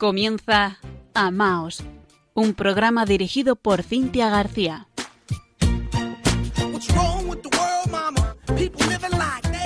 [0.00, 0.78] Comienza
[1.12, 1.84] Amaos,
[2.32, 4.88] un programa dirigido por Cintia García.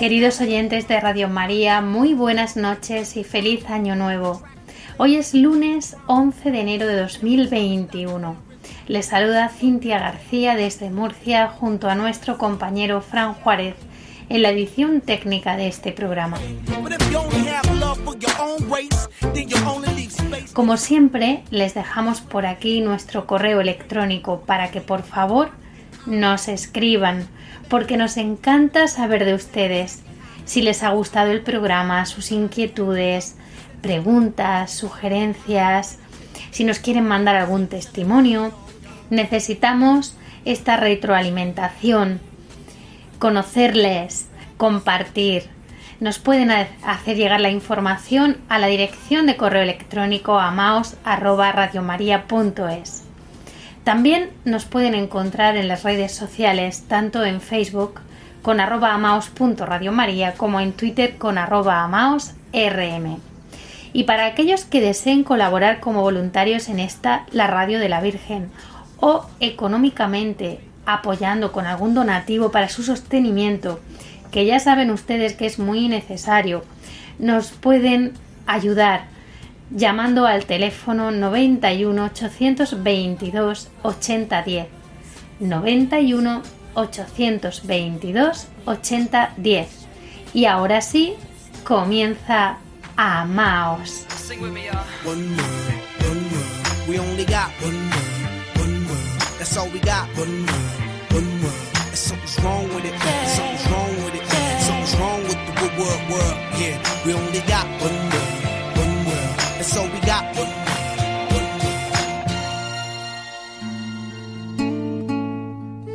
[0.01, 4.43] Queridos oyentes de Radio María, muy buenas noches y feliz año nuevo.
[4.97, 8.37] Hoy es lunes 11 de enero de 2021.
[8.89, 13.77] Les saluda Cintia García desde Murcia junto a nuestro compañero Fran Juárez
[14.29, 16.39] en la edición técnica de este programa.
[20.53, 25.51] Como siempre, les dejamos por aquí nuestro correo electrónico para que por favor
[26.07, 27.27] nos escriban,
[27.69, 30.03] porque nos encanta saber de ustedes.
[30.45, 33.37] Si les ha gustado el programa, sus inquietudes,
[33.81, 35.99] preguntas, sugerencias,
[36.51, 38.53] si nos quieren mandar algún testimonio,
[39.11, 42.21] necesitamos esta retroalimentación
[43.25, 45.54] conocerles, compartir.
[46.05, 53.05] Nos pueden hacer llegar la información a la dirección de correo electrónico amaos@radiomaria.es.
[53.85, 58.03] También nos pueden encontrar en las redes sociales, tanto en Facebook
[58.43, 63.17] con arroba amaos.radiomaria como en Twitter con arroba amaosrm.
[63.95, 68.51] Y para aquellos que deseen colaborar como voluntarios en esta, la Radio de la Virgen,
[69.01, 73.81] o económicamente apoyando con algún donativo para su sostenimiento,
[74.35, 76.65] que ya saben ustedes que es muy necesario,
[77.21, 78.15] nos pueden
[78.49, 79.05] ayudar
[79.71, 84.67] llamando al teléfono 91 822 8010.
[85.39, 86.43] 91
[86.75, 89.69] 822 8010.
[90.35, 91.15] Y ahora sí,
[91.63, 92.59] comienza
[92.97, 94.05] Amaos.
[99.39, 100.09] That's all we got.
[100.17, 101.55] One word, one word.
[101.77, 102.93] And something's wrong with it.
[102.93, 103.34] Yeah.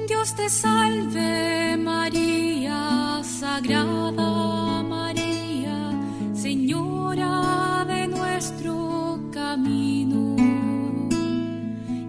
[0.08, 5.92] Dios te salve María, Sagrada María,
[6.34, 10.36] Señora de nuestro camino.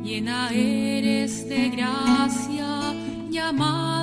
[0.02, 2.94] Llena es de gracia,
[3.30, 3.99] llamada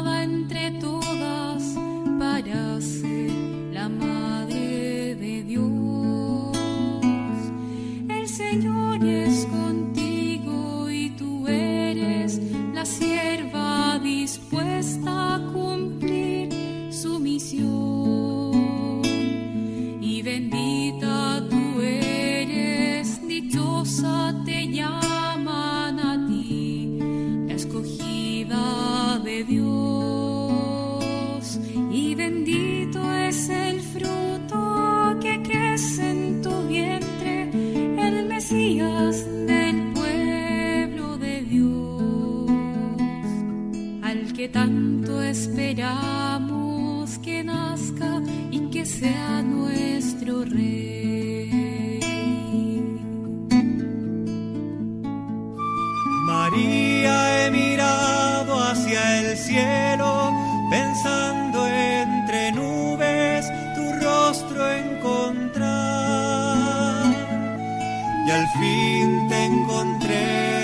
[49.43, 51.49] nuestro Rey.
[56.25, 60.31] María he mirado hacia el cielo,
[60.69, 63.45] pensando entre nubes
[63.75, 65.45] tu rostro encontrar.
[68.27, 70.56] Y al fin te encontré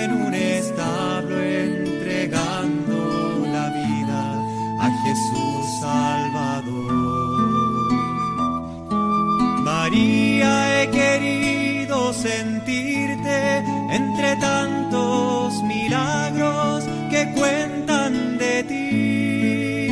[12.24, 13.58] sentirte
[13.90, 19.88] entre tantos milagros que cuentan de ti.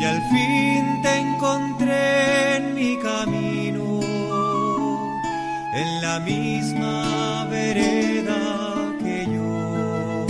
[0.00, 4.00] Y al fin te encontré en mi camino,
[5.82, 8.40] en la misma vereda
[9.02, 10.26] que yo.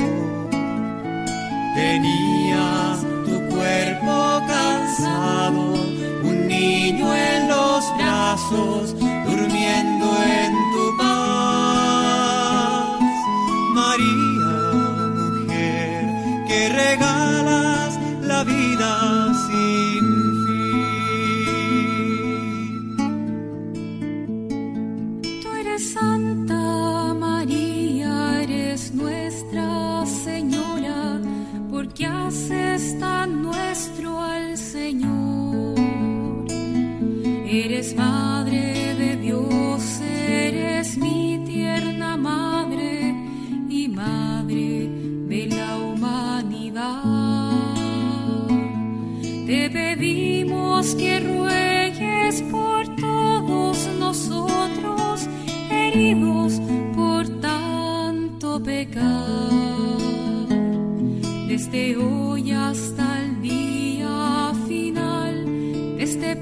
[1.77, 2.99] Tenías
[3.29, 4.15] tu cuerpo
[4.49, 5.63] cansado,
[6.31, 8.84] un niño en los brazos,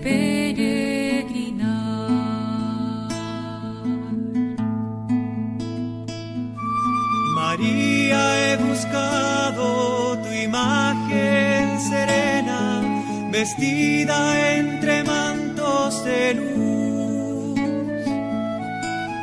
[0.02, 1.62] peregrinar.
[7.36, 12.60] María, he buscado tu imagen serena,
[13.30, 14.18] vestida
[14.58, 17.58] entre mantos de luz,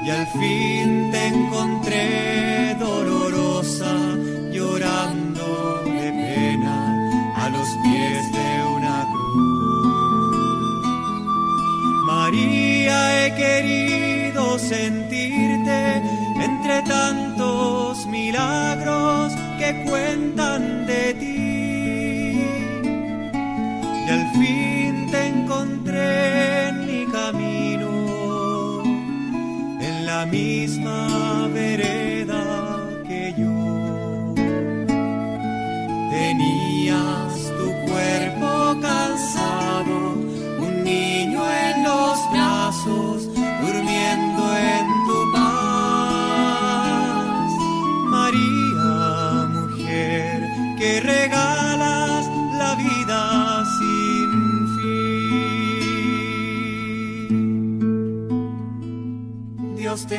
[0.05, 2.75] y al fin te encontré
[14.59, 16.01] sentirte
[16.43, 21.28] entre tantos milagros que cuentan de ti.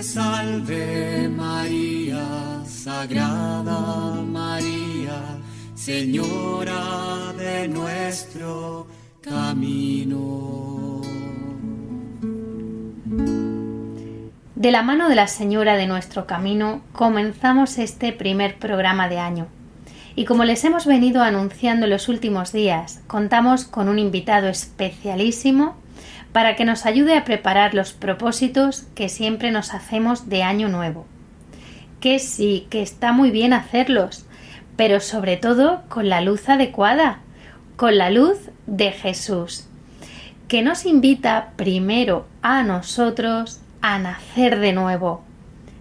[0.02, 5.38] Salve María, Sagrada María,
[5.74, 8.86] Señora de nuestro
[9.20, 11.02] camino.
[14.54, 19.46] De la mano de la Señora de nuestro camino comenzamos este primer programa de año.
[20.16, 25.79] Y como les hemos venido anunciando en los últimos días, contamos con un invitado especialísimo
[26.32, 31.06] para que nos ayude a preparar los propósitos que siempre nos hacemos de año nuevo.
[32.00, 34.26] Que sí, que está muy bien hacerlos,
[34.76, 37.18] pero sobre todo con la luz adecuada,
[37.76, 39.66] con la luz de Jesús,
[40.48, 45.22] que nos invita primero a nosotros a nacer de nuevo,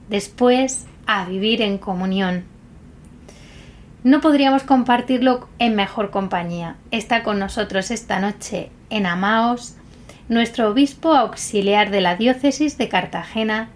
[0.09, 2.43] después a vivir en comunión.
[4.03, 6.77] No podríamos compartirlo en mejor compañía.
[6.89, 9.75] Está con nosotros esta noche en Amaos
[10.29, 13.69] nuestro obispo auxiliar de la diócesis de Cartagena,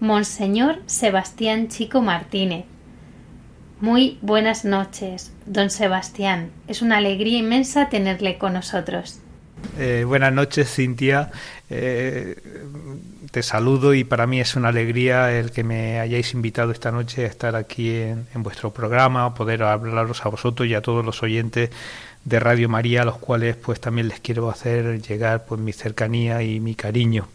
[0.00, 2.64] Monseñor Sebastián Chico Martínez.
[3.80, 6.50] Muy buenas noches, don Sebastián.
[6.66, 9.20] Es una alegría inmensa tenerle con nosotros.
[9.78, 11.30] Eh, buenas noches, Cintia.
[11.70, 12.36] Eh,
[13.30, 17.24] te saludo y para mí es una alegría el que me hayáis invitado esta noche
[17.24, 21.22] a estar aquí en, en vuestro programa, poder hablaros a vosotros y a todos los
[21.22, 21.70] oyentes
[22.24, 26.42] de Radio María, a los cuales pues también les quiero hacer llegar pues mi cercanía
[26.42, 27.28] y mi cariño.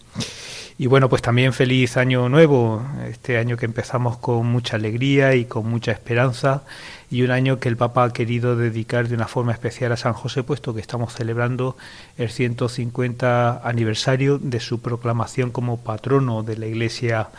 [0.80, 5.46] Y bueno, pues también feliz año nuevo, este año que empezamos con mucha alegría y
[5.46, 6.64] con mucha esperanza
[7.10, 10.14] y un año que el Papa ha querido dedicar de una forma especial a San
[10.14, 11.78] José, puesto que estamos celebrando
[12.18, 17.30] el 150 aniversario de su proclamación como patrono de la Iglesia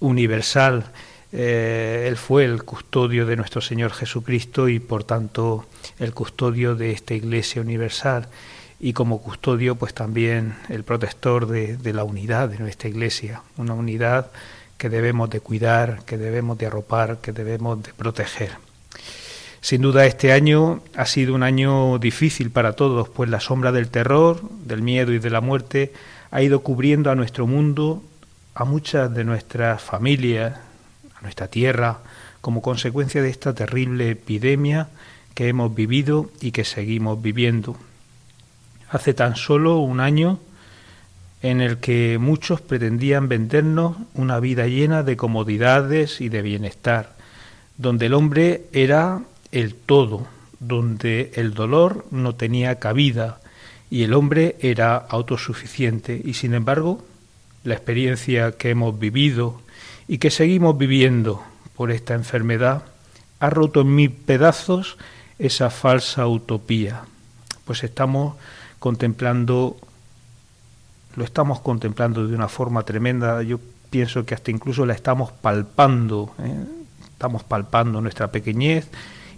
[0.00, 0.86] Universal.
[1.32, 5.66] Eh, él fue el custodio de nuestro Señor Jesucristo y por tanto
[5.98, 8.28] el custodio de esta Iglesia Universal
[8.78, 13.74] y como custodio pues también el protector de, de, la unidad de nuestra iglesia, una
[13.74, 14.26] unidad
[14.76, 18.50] que debemos de cuidar, que debemos de arropar, que debemos de proteger.
[19.60, 23.88] Sin duda este año ha sido un año difícil para todos, pues la sombra del
[23.88, 25.92] terror, del miedo y de la muerte
[26.32, 28.02] ha ido cubriendo a nuestro mundo,
[28.56, 30.58] a muchas de nuestras familias,
[31.22, 32.00] nuestra tierra,
[32.40, 34.88] como consecuencia de esta terrible epidemia
[35.34, 37.76] que hemos vivido y que seguimos viviendo
[38.90, 40.38] hace tan solo un año
[41.42, 47.14] en el que muchos pretendían vendernos una vida llena de comodidades y de bienestar,
[47.78, 50.26] donde el hombre era el todo,
[50.60, 53.40] donde el dolor no tenía cabida
[53.90, 56.20] y el hombre era autosuficiente.
[56.22, 57.04] Y sin embargo,
[57.64, 59.61] la experiencia que hemos vivido
[60.12, 61.42] y que seguimos viviendo
[61.74, 62.82] por esta enfermedad
[63.40, 64.98] ha roto en mil pedazos
[65.38, 67.04] esa falsa utopía,
[67.64, 68.36] pues estamos
[68.78, 69.78] contemplando,
[71.16, 76.34] lo estamos contemplando de una forma tremenda, yo pienso que hasta incluso la estamos palpando,
[76.40, 76.62] ¿eh?
[77.10, 78.90] estamos palpando nuestra pequeñez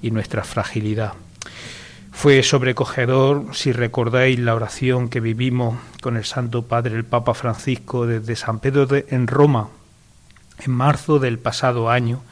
[0.03, 1.13] y nuestra fragilidad.
[2.11, 8.09] Fue sobrecogedor, si recordáis la oración que vivimos con el Santo Padre, el Papa Francisco,
[8.09, 9.69] desde San Pedro de, en Roma,
[10.59, 12.23] en marzo del pasado año,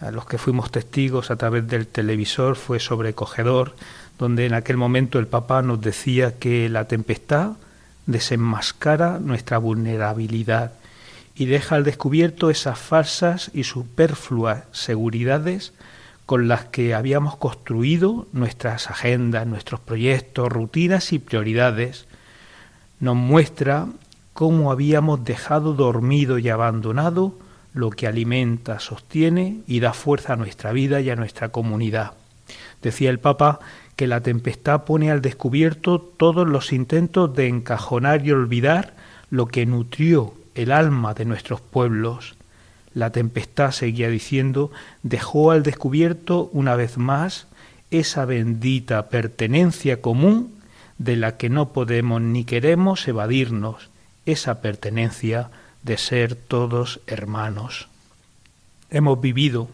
[0.00, 3.74] a los que fuimos testigos a través del televisor, fue sobrecogedor
[4.18, 7.52] donde en aquel momento el Papa nos decía que la tempestad
[8.06, 10.72] desenmascara nuestra vulnerabilidad
[11.34, 15.72] y deja al descubierto esas falsas y superfluas seguridades
[16.26, 22.06] con las que habíamos construido nuestras agendas, nuestros proyectos, rutinas y prioridades.
[22.98, 23.86] Nos muestra
[24.38, 27.34] cómo habíamos dejado dormido y abandonado
[27.74, 32.12] lo que alimenta, sostiene y da fuerza a nuestra vida y a nuestra comunidad.
[32.80, 33.58] Decía el Papa
[33.96, 38.94] que la tempestad pone al descubierto todos los intentos de encajonar y olvidar
[39.28, 42.36] lo que nutrió el alma de nuestros pueblos.
[42.94, 44.70] La tempestad, seguía diciendo,
[45.02, 47.48] dejó al descubierto una vez más
[47.90, 50.54] esa bendita pertenencia común
[50.96, 53.90] de la que no podemos ni queremos evadirnos,
[54.28, 55.50] esa pertenencia
[55.82, 57.88] de ser todos hermanos.
[58.90, 59.68] Hemos vivido,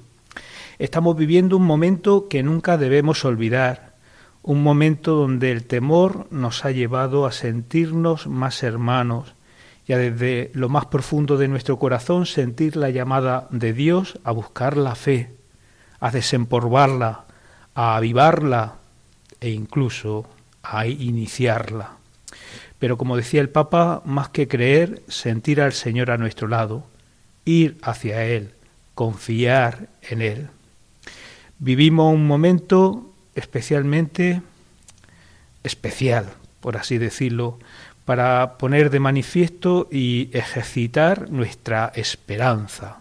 [0.78, 3.94] estamos viviendo un momento que nunca debemos olvidar,
[4.42, 9.34] un momento donde el temor nos ha llevado a sentirnos más hermanos
[9.88, 14.30] y a desde lo más profundo de nuestro corazón sentir la llamada de Dios a
[14.30, 15.34] buscar la fe,
[15.98, 17.24] a desempolvarla,
[17.74, 18.74] a avivarla
[19.40, 20.26] e incluso
[20.62, 22.03] a iniciarla.
[22.84, 26.84] Pero como decía el Papa, más que creer, sentir al Señor a nuestro lado,
[27.46, 28.50] ir hacia Él,
[28.94, 30.48] confiar en Él.
[31.58, 34.42] Vivimos un momento especialmente
[35.62, 37.58] especial, por así decirlo,
[38.04, 42.98] para poner de manifiesto y ejercitar nuestra esperanza.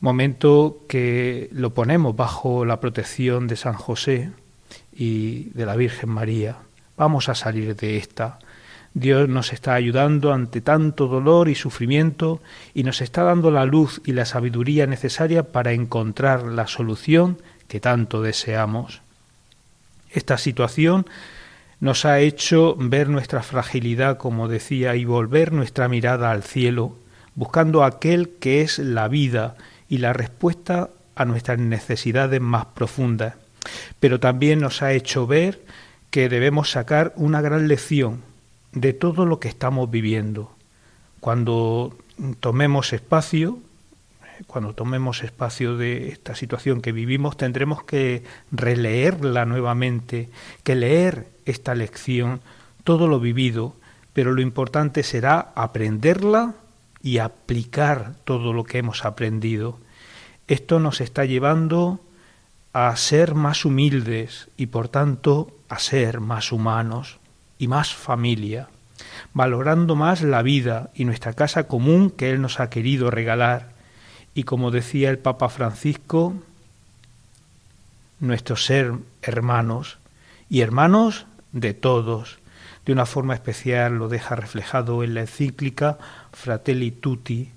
[0.00, 4.30] Momento que lo ponemos bajo la protección de San José
[4.96, 6.56] y de la Virgen María.
[6.96, 8.38] Vamos a salir de esta.
[8.94, 12.42] Dios nos está ayudando ante tanto dolor y sufrimiento
[12.74, 17.80] y nos está dando la luz y la sabiduría necesaria para encontrar la solución que
[17.80, 19.00] tanto deseamos.
[20.10, 21.06] Esta situación
[21.80, 26.96] nos ha hecho ver nuestra fragilidad, como decía, y volver nuestra mirada al cielo,
[27.34, 29.56] buscando aquel que es la vida
[29.88, 33.34] y la respuesta a nuestras necesidades más profundas.
[34.00, 35.62] Pero también nos ha hecho ver
[36.10, 38.31] que debemos sacar una gran lección
[38.72, 40.50] de todo lo que estamos viviendo.
[41.20, 41.96] Cuando
[42.40, 43.58] tomemos espacio,
[44.46, 50.30] cuando tomemos espacio de esta situación que vivimos, tendremos que releerla nuevamente,
[50.64, 52.40] que leer esta lección,
[52.84, 53.76] todo lo vivido,
[54.12, 56.54] pero lo importante será aprenderla
[57.02, 59.78] y aplicar todo lo que hemos aprendido.
[60.48, 62.00] Esto nos está llevando
[62.72, 67.18] a ser más humildes y por tanto a ser más humanos
[67.62, 68.66] y más familia,
[69.34, 73.68] valorando más la vida y nuestra casa común que Él nos ha querido regalar
[74.34, 76.34] y como decía el Papa Francisco,
[78.18, 79.98] nuestro ser hermanos
[80.50, 82.40] y hermanos de todos.
[82.84, 85.98] De una forma especial lo deja reflejado en la encíclica
[86.32, 87.50] Fratelli Tutti.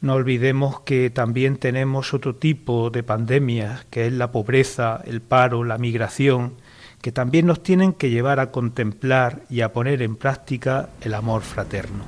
[0.00, 5.64] No olvidemos que también tenemos otro tipo de pandemias, que es la pobreza, el paro,
[5.64, 6.54] la migración,
[7.02, 11.42] que también nos tienen que llevar a contemplar y a poner en práctica el amor
[11.42, 12.04] fraterno.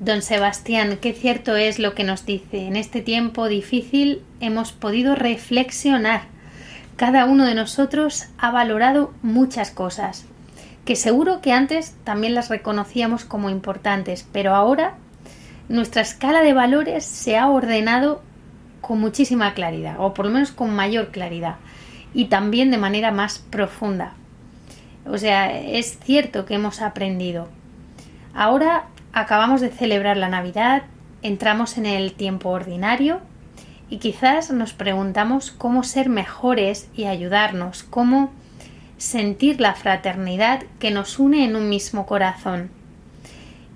[0.00, 2.66] Don Sebastián, qué cierto es lo que nos dice.
[2.66, 6.22] En este tiempo difícil hemos podido reflexionar.
[6.96, 10.24] Cada uno de nosotros ha valorado muchas cosas,
[10.86, 14.94] que seguro que antes también las reconocíamos como importantes, pero ahora
[15.68, 18.22] nuestra escala de valores se ha ordenado
[18.80, 21.56] con muchísima claridad, o por lo menos con mayor claridad,
[22.16, 24.14] y también de manera más profunda.
[25.06, 27.46] O sea, es cierto que hemos aprendido.
[28.32, 30.84] Ahora acabamos de celebrar la Navidad,
[31.20, 33.20] entramos en el tiempo ordinario
[33.90, 38.32] y quizás nos preguntamos cómo ser mejores y ayudarnos, cómo
[38.96, 42.70] sentir la fraternidad que nos une en un mismo corazón.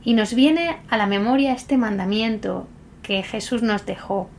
[0.03, 2.67] Y nos viene a la memoria este mandamiento
[3.03, 4.31] que Jesús nos dejó.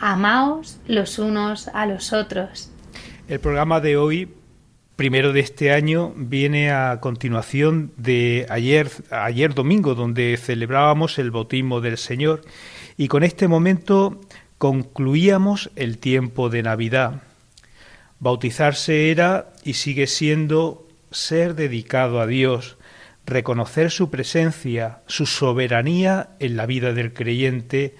[0.00, 2.71] Amaos los unos a los otros.
[3.28, 4.34] El programa de hoy
[4.96, 11.80] primero de este año viene a continuación de ayer, ayer domingo, donde celebrábamos el bautismo
[11.80, 12.42] del Señor
[12.96, 14.20] y con este momento
[14.58, 17.22] concluíamos el tiempo de Navidad.
[18.18, 22.76] Bautizarse era y sigue siendo ser dedicado a Dios,
[23.24, 27.94] reconocer su presencia, su soberanía en la vida del creyente,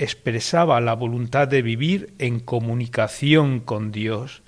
[0.00, 4.42] expresaba la voluntad de vivir en comunicación con Dios.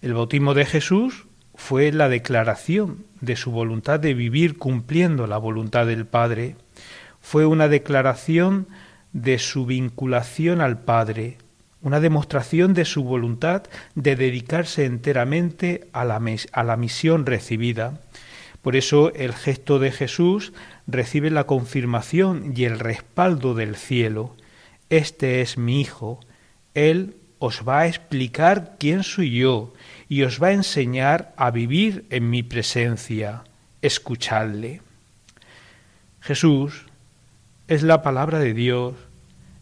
[0.00, 5.86] El bautismo de Jesús fue la declaración de su voluntad de vivir cumpliendo la voluntad
[5.86, 6.56] del Padre.
[7.20, 8.68] Fue una declaración
[9.12, 11.36] de su vinculación al Padre,
[11.82, 16.22] una demostración de su voluntad de dedicarse enteramente a la,
[16.52, 18.00] a la, misión recibida.
[18.62, 20.54] Por eso el gesto de Jesús
[20.86, 24.34] recibe la confirmación y el respaldo del cielo.
[24.90, 26.20] Este es mi Hijo.
[26.74, 29.72] Él os va a explicar quién soy yo
[30.08, 33.44] y os va a enseñar a vivir en mi presencia.
[33.80, 34.82] Escuchadle.
[36.20, 36.84] Jesús
[37.66, 38.94] es la palabra de Dios,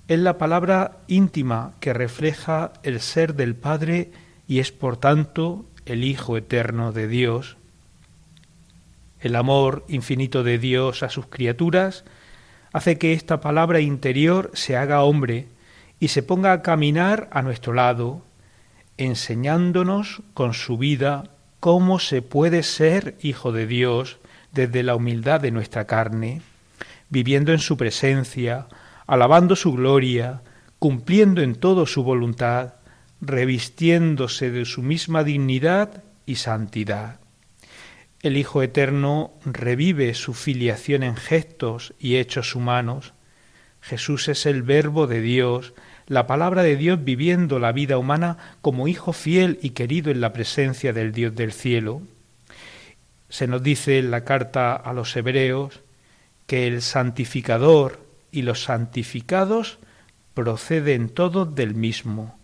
[0.09, 4.11] Es la palabra íntima que refleja el ser del Padre
[4.49, 7.59] y es por tanto el Hijo eterno de Dios.
[9.21, 12.05] El amor infinito de Dios a sus criaturas
[12.79, 15.49] hace que esta palabra interior se haga hombre
[15.99, 18.23] y se ponga a caminar a nuestro lado,
[18.99, 21.25] enseñándonos con su vida
[21.59, 24.19] cómo se puede ser hijo de Dios
[24.53, 26.41] desde la humildad de nuestra carne,
[27.09, 28.69] viviendo en su presencia,
[29.09, 30.43] alabando su gloria,
[30.79, 32.75] cumpliendo en todo su voluntad,
[33.21, 37.19] revistiéndose de su misma dignidad y santidad.
[38.21, 43.13] El Hijo Eterno revive su filiación en gestos y hechos humanos.
[43.81, 45.73] Jesús es el Verbo de Dios,
[46.09, 50.33] la palabra de Dios viviendo la vida humana como hijo fiel y querido en la
[50.33, 52.03] presencia del Dios del cielo.
[53.29, 55.81] Se nos dice en la carta a los hebreos
[56.49, 58.01] que el santificador
[58.33, 59.79] y los santificados
[60.35, 62.37] proceden todos del mismo.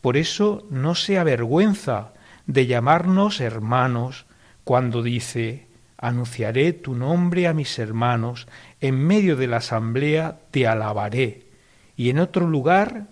[0.00, 2.12] Por eso no se avergüenza
[2.46, 4.25] de llamarnos hermanos
[4.66, 8.48] cuando dice, anunciaré tu nombre a mis hermanos,
[8.80, 11.46] en medio de la asamblea te alabaré
[11.96, 13.06] y en otro lugar,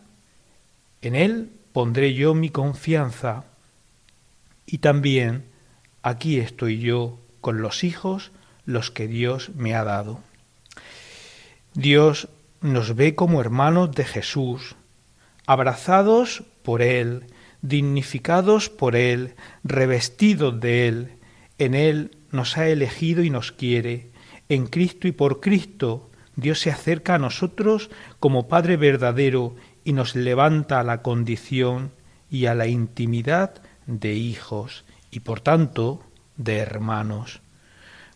[1.00, 3.44] en él pondré yo mi confianza.
[4.66, 5.44] Y también
[6.02, 8.32] aquí estoy yo con los hijos,
[8.66, 10.18] los que Dios me ha dado.
[11.74, 12.26] Dios
[12.62, 14.74] nos ve como hermanos de Jesús,
[15.46, 17.26] abrazados por Él,
[17.62, 21.10] dignificados por Él, revestidos de Él.
[21.58, 24.10] En Él nos ha elegido y nos quiere.
[24.48, 30.16] En Cristo y por Cristo Dios se acerca a nosotros como Padre verdadero y nos
[30.16, 31.92] levanta a la condición
[32.30, 36.02] y a la intimidad de hijos y por tanto
[36.36, 37.40] de hermanos.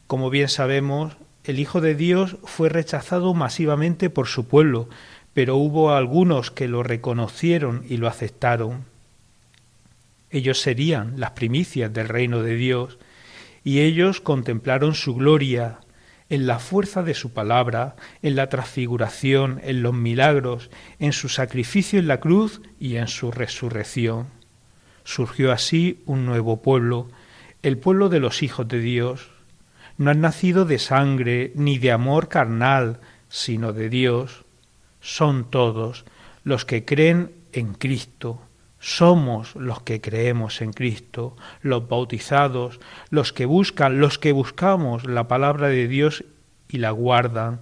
[0.07, 4.89] Como bien sabemos, el Hijo de Dios fue rechazado masivamente por su pueblo,
[5.33, 8.85] pero hubo algunos que lo reconocieron y lo aceptaron.
[10.31, 12.99] Ellos serían las primicias del reino de Dios,
[13.69, 15.81] y ellos contemplaron su gloria,
[16.31, 21.99] en la fuerza de su palabra, en la transfiguración, en los milagros, en su sacrificio
[21.99, 24.29] en la cruz y en su resurrección.
[25.05, 27.11] Surgió así un nuevo pueblo,
[27.63, 29.29] el pueblo de los hijos de Dios.
[29.99, 34.47] No han nacido de sangre ni de amor carnal, sino de Dios.
[35.03, 36.07] Son todos
[36.43, 38.41] los que creen en Cristo
[38.81, 45.27] somos los que creemos en Cristo, los bautizados, los que buscan, los que buscamos la
[45.27, 46.25] palabra de Dios
[46.69, 47.61] y la guardan,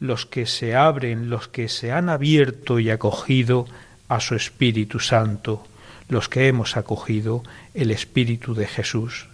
[0.00, 3.66] los que se abren, los que se han abierto y acogido
[4.08, 5.66] a su Espíritu Santo,
[6.08, 7.42] los que hemos acogido
[7.74, 9.28] el Espíritu de Jesús.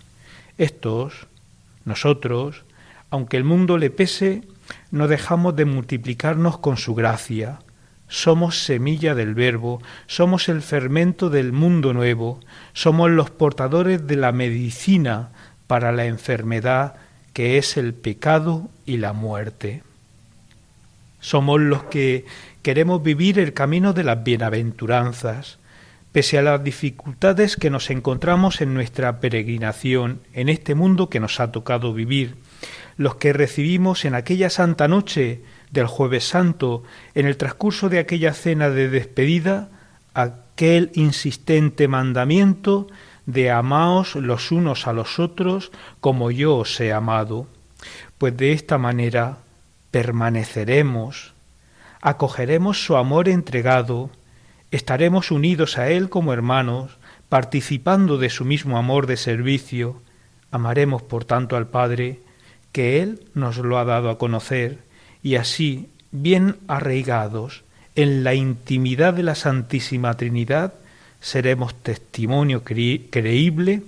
[0.56, 1.26] Estos,
[1.84, 2.62] nosotros,
[3.10, 4.42] aunque el mundo le pese,
[4.90, 7.58] no dejamos de multiplicarnos con su gracia,
[8.14, 12.38] somos semilla del Verbo, somos el fermento del mundo nuevo,
[12.72, 15.30] somos los portadores de la medicina
[15.66, 16.94] para la enfermedad
[17.32, 19.82] que es el pecado y la muerte.
[21.18, 22.24] Somos los que
[22.62, 25.58] queremos vivir el camino de las bienaventuranzas,
[26.12, 31.40] pese a las dificultades que nos encontramos en nuestra peregrinación en este mundo que nos
[31.40, 32.36] ha tocado vivir,
[32.96, 35.40] los que recibimos en aquella santa noche
[35.74, 36.84] del jueves santo,
[37.14, 39.68] en el transcurso de aquella cena de despedida,
[40.14, 42.86] aquel insistente mandamiento
[43.26, 47.48] de amaos los unos a los otros como yo os he amado,
[48.18, 49.38] pues de esta manera
[49.90, 51.34] permaneceremos,
[52.00, 54.10] acogeremos su amor entregado,
[54.70, 60.00] estaremos unidos a Él como hermanos, participando de su mismo amor de servicio,
[60.52, 62.20] amaremos por tanto al Padre,
[62.70, 64.78] que Él nos lo ha dado a conocer,
[65.24, 67.64] y así, bien arraigados
[67.96, 70.74] en la intimidad de la Santísima Trinidad,
[71.20, 73.82] seremos testimonio creíble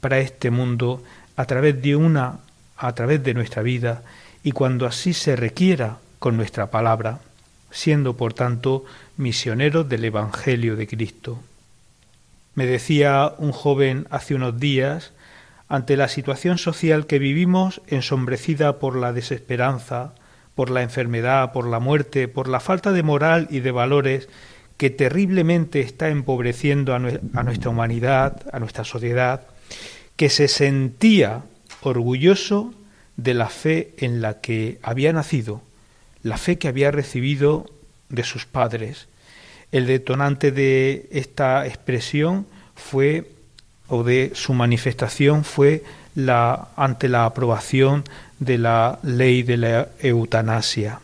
[0.00, 1.02] para este mundo
[1.36, 2.38] a través de una
[2.76, 4.02] a través de nuestra vida
[4.42, 7.20] y cuando así se requiera con nuestra palabra,
[7.70, 8.84] siendo por tanto
[9.16, 11.40] misioneros del Evangelio de Cristo.
[12.54, 15.12] Me decía un joven hace unos días,
[15.68, 20.12] ante la situación social que vivimos, ensombrecida por la desesperanza,
[20.54, 24.28] por la enfermedad, por la muerte, por la falta de moral y de valores
[24.76, 29.46] que terriblemente está empobreciendo a, nuestra humanidad, a nuestra sociedad,
[30.16, 31.42] que se sentía
[31.82, 32.74] orgulloso
[33.16, 35.62] de la fe en la que había nacido,
[36.22, 37.66] la fe que había recibido
[38.08, 39.08] de sus padres.
[39.70, 43.30] El detonante de esta expresión fue,
[43.88, 48.04] o de su manifestación fue la, ante la aprobación
[48.44, 51.00] de la ley de la eutanasia.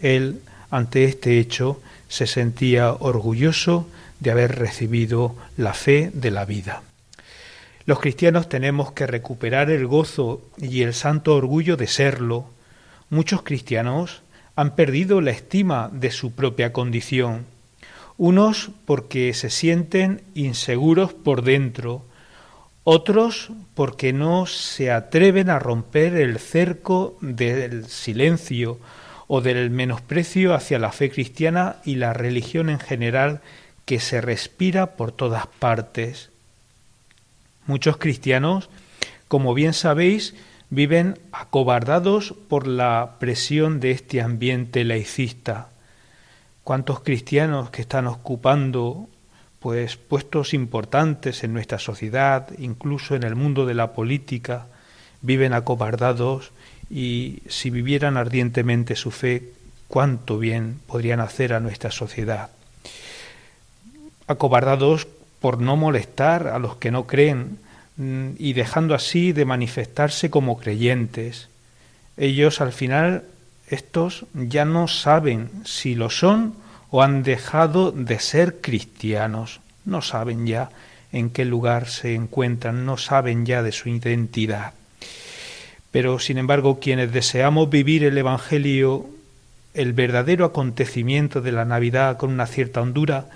[0.00, 3.88] Él, ante este hecho, se sentía orgulloso
[4.20, 6.82] de haber recibido la fe de la vida.
[7.84, 12.46] Los cristianos tenemos que recuperar el gozo y el santo orgullo de serlo.
[13.10, 14.22] Muchos cristianos
[14.56, 17.44] han perdido la estima de su propia condición,
[18.16, 22.02] unos porque se sienten inseguros por dentro,
[22.88, 28.78] otros porque no se atreven a romper el cerco del silencio
[29.26, 33.40] o del menosprecio hacia la fe cristiana y la religión en general
[33.86, 36.30] que se respira por todas partes.
[37.66, 38.70] Muchos cristianos,
[39.26, 40.36] como bien sabéis,
[40.70, 45.70] viven acobardados por la presión de este ambiente laicista.
[46.62, 49.08] ¿Cuántos cristianos que están ocupando
[49.66, 54.66] pues puestos importantes en nuestra sociedad, incluso en el mundo de la política,
[55.22, 56.52] viven acobardados
[56.88, 59.50] y si vivieran ardientemente su fe,
[59.88, 62.50] cuánto bien podrían hacer a nuestra sociedad.
[64.28, 65.08] Acobardados
[65.40, 67.58] por no molestar a los que no creen
[67.96, 71.48] mm, y dejando así de manifestarse como creyentes.
[72.16, 73.24] Ellos al final,
[73.66, 76.54] estos ya no saben si lo son
[76.90, 79.60] o han dejado de ser cristianos.
[79.84, 80.70] No saben ya
[81.12, 84.74] en qué lugar se encuentran, no saben ya de su identidad.
[85.90, 89.06] Pero, sin embargo, quienes deseamos vivir el Evangelio,
[89.74, 93.28] el verdadero acontecimiento de la Navidad con una cierta hondura,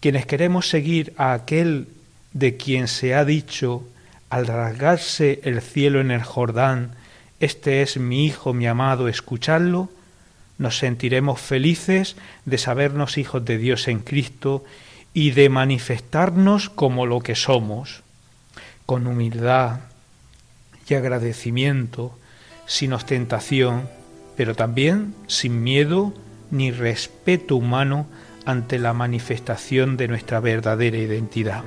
[0.00, 1.88] quienes queremos seguir a aquel
[2.32, 3.84] de quien se ha dicho,
[4.30, 6.92] al rasgarse el cielo en el Jordán,
[7.40, 9.88] este es mi Hijo, mi amado, escuchadlo,
[10.58, 14.64] nos sentiremos felices de sabernos hijos de Dios en Cristo
[15.14, 18.02] y de manifestarnos como lo que somos,
[18.84, 19.80] con humildad,
[20.88, 22.16] y agradecimiento,
[22.66, 23.88] sin ostentación,
[24.36, 26.14] pero también sin miedo
[26.50, 28.06] ni respeto humano
[28.46, 31.62] ante la manifestación de nuestra verdadera identidad.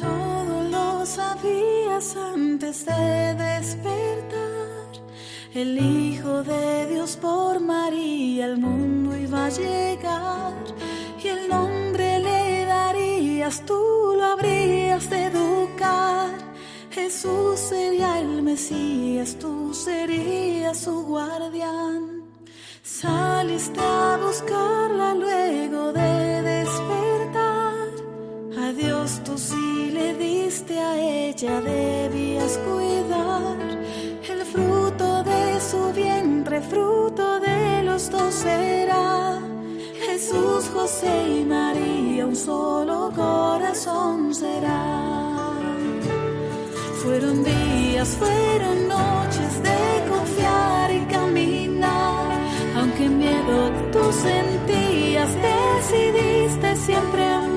[0.00, 4.47] Todo lo sabías antes de despertar.
[5.54, 10.52] El Hijo de Dios por María al mundo iba a llegar
[11.24, 16.30] y el nombre le darías, tú lo habrías de educar.
[16.90, 22.24] Jesús sería el Mesías, tú serías su guardián.
[22.82, 27.88] Saliste a buscarla luego de despertar.
[28.58, 33.56] A Dios tú sí le diste, a ella debías cuidar.
[34.28, 34.87] El fruto
[35.70, 39.38] su vientre, fruto de los dos será.
[40.06, 45.52] Jesús, José y María, un solo corazón será.
[47.02, 52.40] Fueron días, fueron noches de confiar y caminar.
[52.76, 57.47] Aunque miedo tú sentías, decidiste siempre amar.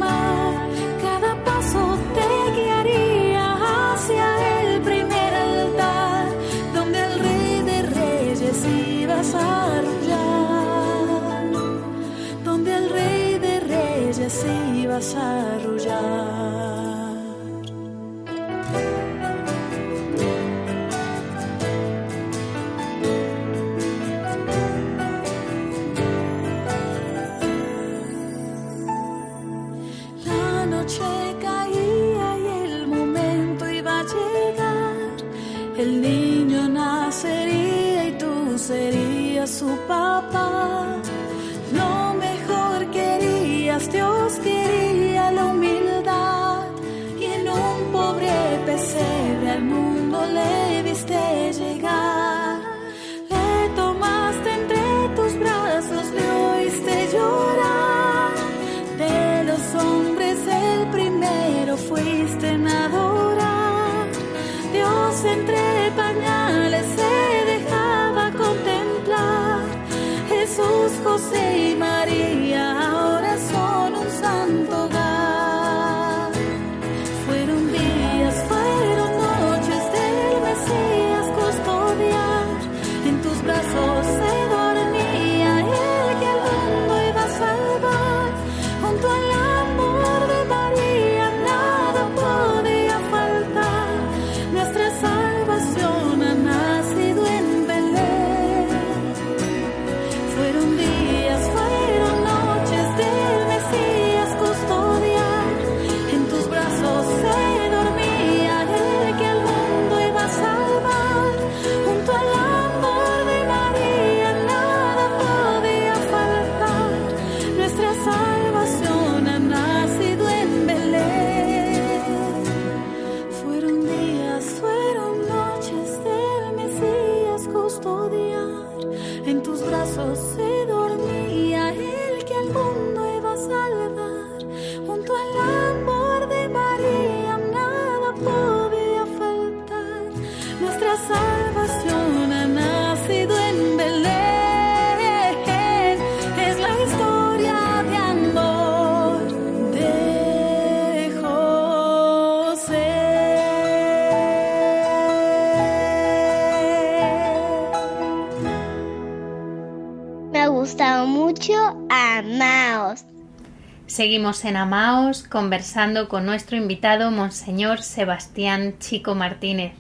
[164.02, 169.74] Seguimos en Amaos conversando con nuestro invitado Monseñor Sebastián Chico Martínez,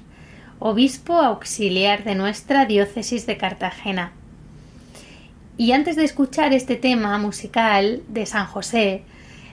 [0.59, 4.11] obispo auxiliar de nuestra diócesis de Cartagena.
[5.57, 9.05] Y antes de escuchar este tema musical de San José,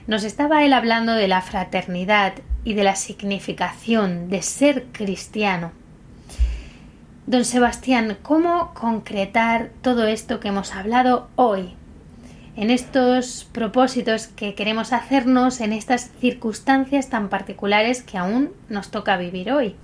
[0.05, 5.71] nos estaba él hablando de la fraternidad y de la significación de ser cristiano.
[7.25, 11.78] Don Sebastián, ¿cómo concretar todo esto que hemos hablado hoy?
[12.55, 19.17] En estos propósitos que queremos hacernos en estas circunstancias tan particulares que aún nos toca
[19.17, 19.75] vivir hoy.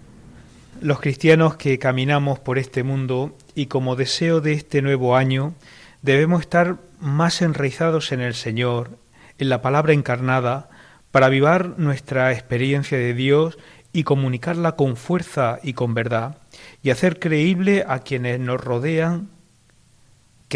[0.81, 5.53] Los cristianos que caminamos por este mundo y como deseo de este nuevo año,
[6.01, 8.97] debemos estar más enraizados en el Señor,
[9.37, 10.69] en la palabra encarnada,
[11.11, 13.57] para avivar nuestra experiencia de Dios
[13.93, 16.39] y comunicarla con fuerza y con verdad,
[16.83, 19.29] y hacer creíble a quienes nos rodean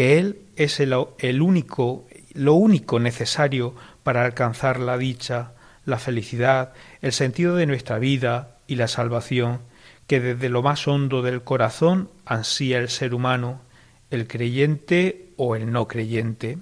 [0.00, 5.52] que Él es el, el único, lo único necesario para alcanzar la dicha,
[5.84, 9.60] la felicidad, el sentido de nuestra vida y la salvación,
[10.06, 13.60] que desde lo más hondo del corazón ansía el ser humano,
[14.10, 16.56] el creyente o el no creyente.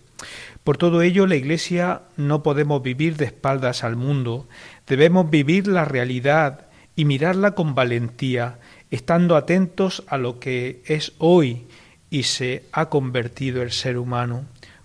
[0.64, 4.48] Por todo ello, la Iglesia no podemos vivir de espaldas al mundo,
[4.84, 8.58] debemos vivir la realidad y mirarla con valentía,
[8.90, 11.67] estando atentos a lo que es hoy
[12.10, 14.44] y se ha convertido el ser humano,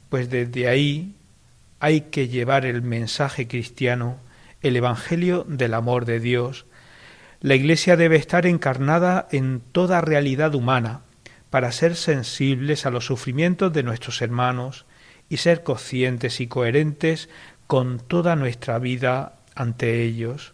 [0.09, 1.15] pues desde ahí
[1.79, 4.17] hay que llevar el mensaje cristiano,
[4.61, 6.65] el Evangelio del amor de Dios.
[7.41, 11.01] La Iglesia debe estar encarnada en toda realidad humana,
[11.49, 14.85] para ser sensibles a los sufrimientos de nuestros hermanos,
[15.29, 17.29] y ser conscientes y coherentes
[17.67, 20.53] con toda nuestra vida ante ellos.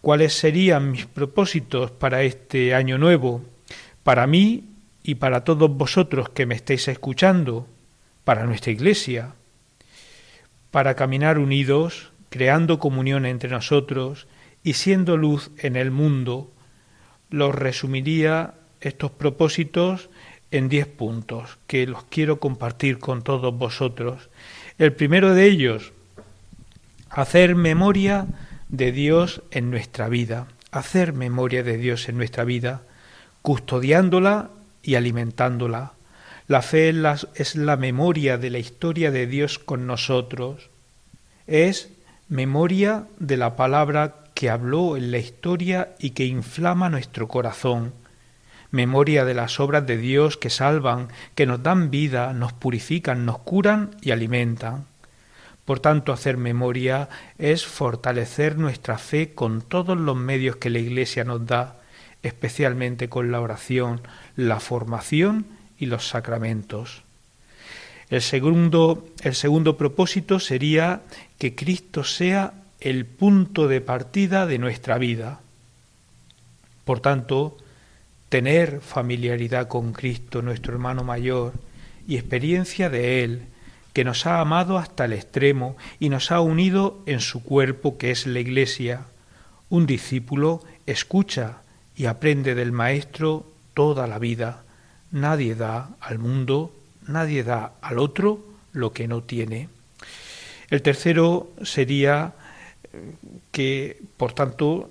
[0.00, 3.44] ¿Cuáles serían mis propósitos para este año nuevo?
[4.02, 4.73] Para mí
[5.06, 7.68] y para todos vosotros que me estáis escuchando,
[8.24, 9.34] para nuestra Iglesia,
[10.70, 14.26] para caminar unidos, creando comunión entre nosotros
[14.64, 16.50] y siendo luz en el mundo,
[17.28, 20.08] los resumiría estos propósitos
[20.50, 24.30] en diez puntos que los quiero compartir con todos vosotros.
[24.78, 25.92] El primero de ellos,
[27.10, 28.26] hacer memoria
[28.70, 32.82] de Dios en nuestra vida, hacer memoria de Dios en nuestra vida,
[33.42, 34.50] custodiándola
[34.84, 35.94] y alimentándola.
[36.46, 40.70] La fe es la, es la memoria de la historia de Dios con nosotros,
[41.46, 41.90] es
[42.28, 47.92] memoria de la palabra que habló en la historia y que inflama nuestro corazón
[48.74, 53.38] memoria de las obras de Dios que salvan, que nos dan vida, nos purifican, nos
[53.38, 54.86] curan y alimentan.
[55.64, 61.24] Por tanto, hacer memoria es fortalecer nuestra fe con todos los medios que la Iglesia
[61.24, 61.80] nos da,
[62.24, 64.00] especialmente con la oración,
[64.34, 65.46] la formación
[65.78, 67.02] y los sacramentos.
[68.10, 71.02] El segundo, el segundo propósito sería
[71.38, 75.40] que Cristo sea el punto de partida de nuestra vida.
[76.84, 77.56] Por tanto,
[78.30, 81.52] tener familiaridad con Cristo, nuestro hermano mayor,
[82.06, 83.42] y experiencia de Él,
[83.92, 88.10] que nos ha amado hasta el extremo y nos ha unido en su cuerpo que
[88.10, 89.06] es la Iglesia.
[89.70, 91.58] Un discípulo escucha
[91.96, 94.62] y aprende del Maestro toda la vida.
[95.10, 96.74] Nadie da al mundo,
[97.06, 99.68] nadie da al otro lo que no tiene.
[100.70, 102.32] El tercero sería
[103.52, 104.90] que, por tanto,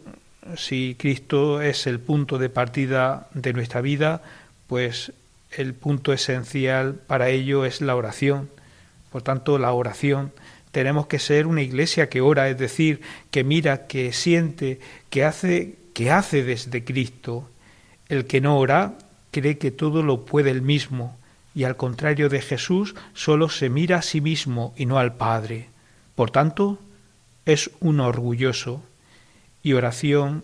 [0.56, 4.22] si Cristo es el punto de partida de nuestra vida,
[4.68, 5.12] pues
[5.52, 8.50] el punto esencial para ello es la oración.
[9.12, 10.32] Por tanto, la oración.
[10.72, 15.76] Tenemos que ser una iglesia que ora, es decir, que mira, que siente, que hace,
[15.94, 17.50] que hace desde Cristo.
[18.10, 18.94] El que no ora
[19.32, 21.18] cree que todo lo puede él mismo,
[21.56, 25.70] y al contrario de Jesús, solo se mira a sí mismo y no al Padre.
[26.16, 26.80] Por tanto,
[27.46, 28.84] es un orgulloso,
[29.64, 30.44] y oración,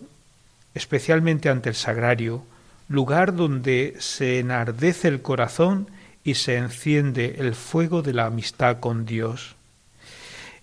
[0.74, 2.42] especialmente ante el sagrario,
[2.88, 5.88] lugar donde se enardece el corazón
[6.24, 9.54] y se enciende el fuego de la amistad con Dios.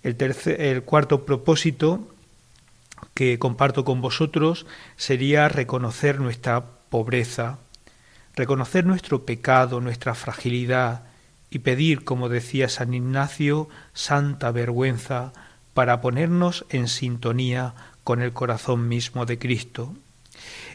[0.02, 2.06] El, tercer, el cuarto propósito
[3.18, 4.64] que comparto con vosotros
[4.96, 7.58] sería reconocer nuestra pobreza,
[8.36, 11.02] reconocer nuestro pecado, nuestra fragilidad
[11.50, 15.32] y pedir, como decía San Ignacio, santa vergüenza
[15.74, 19.96] para ponernos en sintonía con el corazón mismo de Cristo.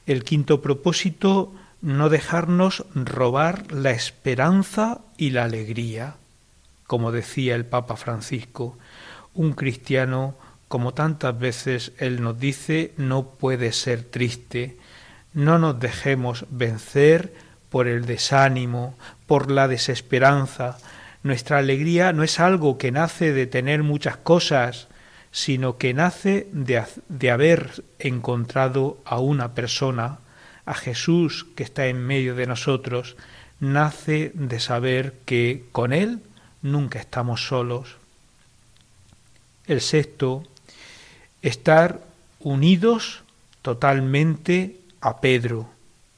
[0.06, 6.18] El quinto propósito, no dejarnos robar la esperanza y la alegría.
[6.88, 8.78] Como decía el Papa Francisco,
[9.34, 10.36] un cristiano,
[10.74, 14.76] como tantas veces él nos dice, no puede ser triste.
[15.32, 17.32] No nos dejemos vencer
[17.70, 20.80] por el desánimo, por la desesperanza.
[21.22, 24.88] Nuestra alegría no es algo que nace de tener muchas cosas,
[25.32, 30.22] sino que nace de, de, haber encontrado a una persona,
[30.66, 33.16] a Jesús que está en medio de nosotros,
[33.60, 36.24] nace de saber que con Él
[36.64, 37.98] nunca estamos solos.
[39.68, 40.48] El sexto,
[41.44, 42.02] estar
[42.40, 43.22] unidos
[43.62, 45.70] totalmente a Pedro,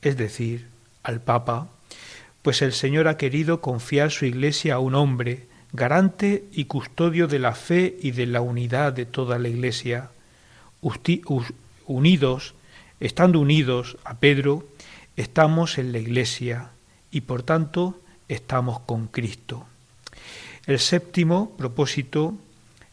[0.01, 0.67] es decir,
[1.03, 1.67] al Papa,
[2.41, 7.39] pues el Señor ha querido confiar su Iglesia a un hombre, garante y custodio de
[7.39, 10.11] la fe y de la unidad de toda la Iglesia.
[11.87, 12.53] Unidos,
[12.99, 14.67] estando unidos a Pedro,
[15.17, 16.69] estamos en la Iglesia
[17.09, 19.65] y por tanto estamos con Cristo.
[20.67, 22.35] El séptimo propósito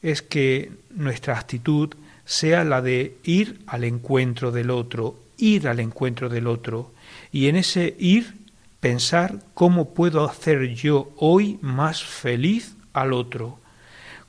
[0.03, 1.95] es que nuestra actitud
[2.33, 6.90] sea la de ir al encuentro del otro, ir al encuentro del otro,
[7.31, 8.37] y en ese ir
[8.81, 13.59] pensar cómo puedo hacer yo hoy más feliz al otro.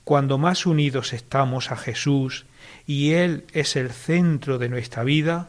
[0.04, 2.46] Cuando más unidos estamos a Jesús
[2.86, 5.48] y Él es el centro de nuestra vida,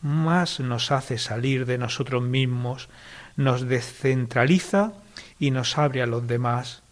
[0.00, 2.88] más nos hace salir de nosotros mismos,
[3.36, 4.94] nos descentraliza
[5.38, 6.82] y nos abre a los demás.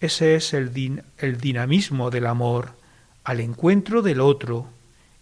[0.00, 2.80] Ese es el, el dinamismo del amor,
[3.24, 4.68] al encuentro del otro,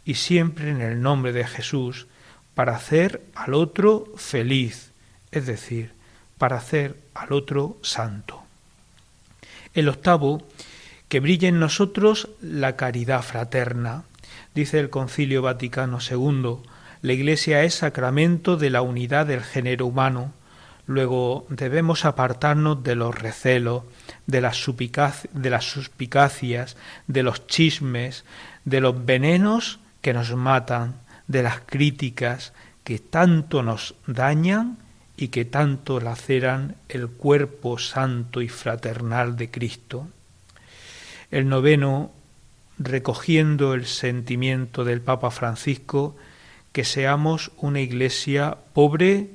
[0.05, 2.07] y siempre en el nombre de Jesús,
[2.55, 4.91] para hacer al otro feliz
[5.31, 5.93] es decir,
[6.39, 8.43] para hacer al otro santo.
[9.75, 10.43] El octavo,
[11.09, 14.05] que brille en nosotros la caridad fraterna.
[14.55, 16.57] Dice el Concilio Vaticano II,
[17.03, 20.33] la Iglesia es sacramento de la unidad del género humano.
[20.87, 23.85] Luego debemos apartarnos de los recelos,
[24.27, 24.67] de las,
[25.33, 28.25] de las suspicacias, de los chismes,
[28.65, 30.97] de los venenos que nos matan,
[31.29, 32.53] de las críticas
[32.85, 34.79] que tanto nos dañan
[35.17, 40.09] y que tanto laceran el cuerpo santo y fraternal de Cristo.
[41.31, 42.11] El noveno,
[42.79, 46.17] recogiendo el sentimiento del Papa Francisco,
[46.73, 49.31] que seamos una iglesia pobre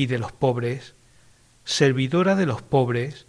[0.00, 0.94] y de los pobres,
[1.66, 3.26] servidora de los pobres,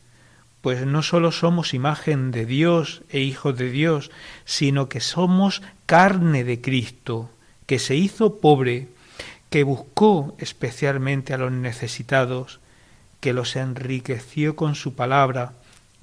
[0.61, 4.09] pues no sólo somos imagen de Dios e hijos de Dios,
[4.45, 7.29] sino que somos carne de Cristo,
[7.65, 8.87] que se hizo pobre,
[9.49, 12.61] que buscó especialmente a los necesitados,
[13.19, 15.51] que los enriqueció con su palabra,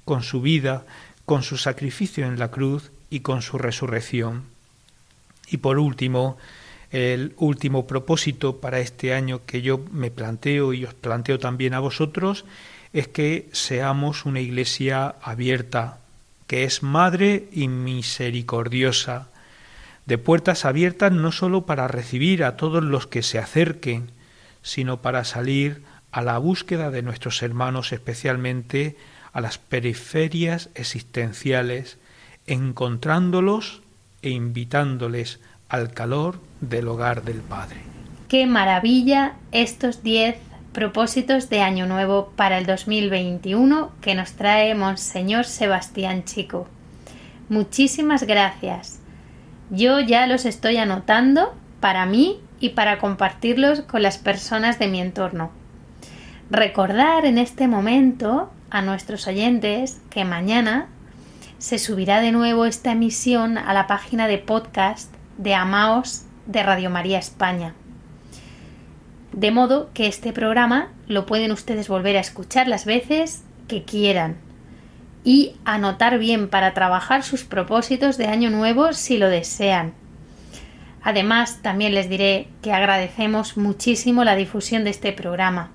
[0.05, 0.85] con su vida,
[1.25, 4.43] con su sacrificio en la cruz y con su resurrección.
[5.47, 6.37] Y por último,
[6.91, 11.79] el último propósito para este año que yo me planteo y os planteo también a
[11.79, 12.45] vosotros
[12.93, 15.99] es que seamos una iglesia abierta,
[16.47, 19.27] que es madre y misericordiosa,
[20.07, 24.09] de puertas abiertas no sólo para recibir a todos los que se acerquen,
[24.63, 28.97] sino para salir a la búsqueda de nuestros hermanos, especialmente
[29.31, 31.99] a las periferias existenciales,
[32.47, 33.83] encontrándolos
[34.23, 35.39] e invitándoles
[35.69, 37.77] al calor del hogar del Padre.
[38.27, 40.35] Qué maravilla estos diez
[40.73, 46.67] propósitos de Año Nuevo para el 2021 que nos trae Monseñor Sebastián Chico.
[47.49, 48.99] Muchísimas gracias.
[49.69, 54.99] Yo ya los estoy anotando para mí y para compartirlos con las personas de mi
[54.99, 55.51] entorno.
[56.49, 60.87] Recordar en este momento a nuestros oyentes que mañana
[61.57, 66.89] se subirá de nuevo esta emisión a la página de podcast de Amaos de Radio
[66.89, 67.73] María España.
[69.31, 74.35] De modo que este programa lo pueden ustedes volver a escuchar las veces que quieran
[75.23, 79.93] y anotar bien para trabajar sus propósitos de año nuevo si lo desean.
[81.01, 85.71] Además, también les diré que agradecemos muchísimo la difusión de este programa,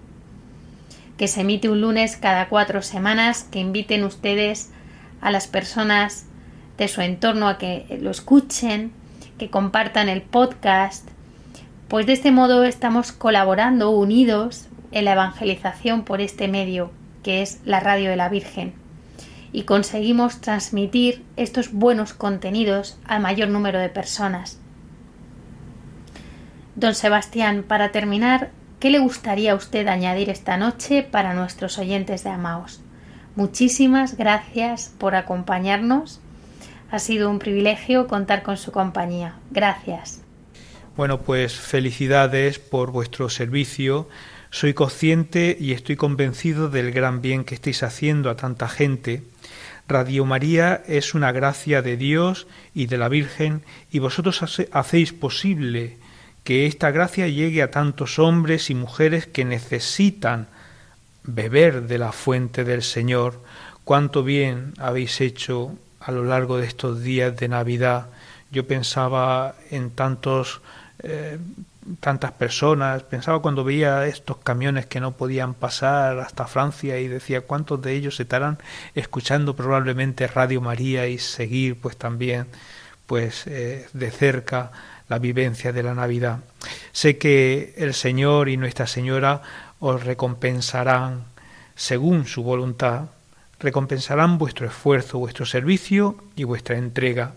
[1.16, 4.72] que se emite un lunes cada cuatro semanas, que inviten ustedes
[5.22, 6.26] a las personas
[6.76, 8.92] de su entorno a que lo escuchen,
[9.39, 11.09] que compartan el podcast,
[11.89, 16.91] pues de este modo estamos colaborando unidos en la evangelización por este medio,
[17.22, 18.85] que es la radio de la Virgen
[19.55, 24.59] y conseguimos transmitir estos buenos contenidos al mayor número de personas.
[26.74, 32.24] Don Sebastián, para terminar, ¿qué le gustaría a usted añadir esta noche para nuestros oyentes
[32.24, 32.82] de Amaos?
[33.37, 36.20] Muchísimas gracias por acompañarnos.
[36.95, 39.34] Ha sido un privilegio contar con su compañía.
[39.51, 40.20] Gracias.
[40.97, 44.09] Bueno, pues felicidades por vuestro servicio.
[44.51, 49.24] Soy consciente y estoy convencido del gran bien que estáis haciendo a tanta gente
[49.88, 54.40] Radio María es una gracia de Dios y de la Virgen y vosotros
[54.70, 55.99] hacéis posible
[56.45, 60.47] que esta gracia llegue a tantos hombres y mujeres que necesitan
[61.24, 63.42] beber de la fuente del Señor,
[63.82, 68.07] cuánto bien habéis hecho a lo largo de estos días de Navidad.
[68.50, 70.61] Yo pensaba en tantos
[71.02, 71.38] eh,
[72.00, 77.42] tantas personas, pensaba cuando veía estos camiones que no podían pasar hasta Francia y decía
[77.42, 78.59] cuántos de ellos estarán
[78.94, 82.46] escuchando probablemente Radio María y seguir pues también
[83.07, 84.72] pues eh, de cerca
[85.09, 86.38] la vivencia de la Navidad.
[86.92, 89.42] Sé que el Señor y Nuestra Señora
[89.78, 91.24] os recompensarán
[91.76, 93.07] según su voluntad,
[93.64, 97.32] recompensarán vuestro esfuerzo, vuestro servicio y vuestra entrega.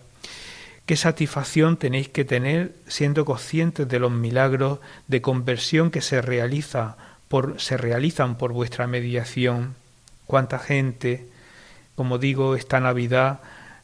[0.84, 6.96] Qué satisfacción tenéis que tener siendo conscientes de los milagros de conversión que se realiza
[7.28, 9.74] por, se realizan por vuestra mediación.
[10.26, 11.26] Cuánta gente,
[11.94, 13.40] como digo, esta Navidad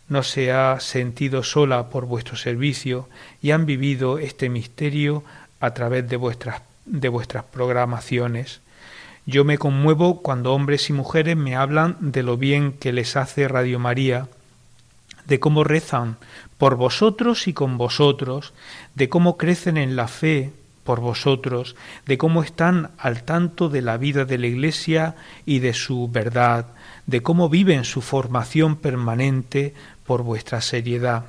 [0.08, 3.08] no se ha sentido sola por vuestro servicio
[3.40, 5.24] y han vivido este misterio
[5.60, 8.60] a través de vuestras, de vuestras programaciones.
[9.26, 13.48] Yo me conmuevo cuando hombres y mujeres me hablan de lo bien que les hace
[13.48, 14.28] Radio María,
[15.26, 16.18] de cómo rezan
[16.58, 18.52] por vosotros y con vosotros,
[18.94, 20.52] de cómo crecen en la fe
[20.84, 25.16] por vosotros, de cómo están al tanto de la vida de la Iglesia
[25.46, 26.66] y de su verdad,
[27.06, 29.72] de cómo viven su formación permanente
[30.04, 31.24] por vuestra seriedad.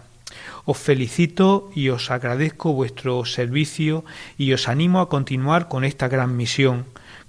[0.66, 4.04] Os felicito y os agradezco vuestro servicio
[4.38, 6.86] y os animo a continuar con esta gran misión,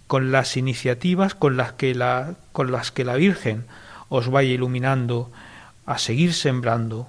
[0.07, 3.65] con las iniciativas con las que la, con las que la Virgen
[4.09, 5.31] os vaya iluminando,
[5.85, 7.09] a seguir sembrando.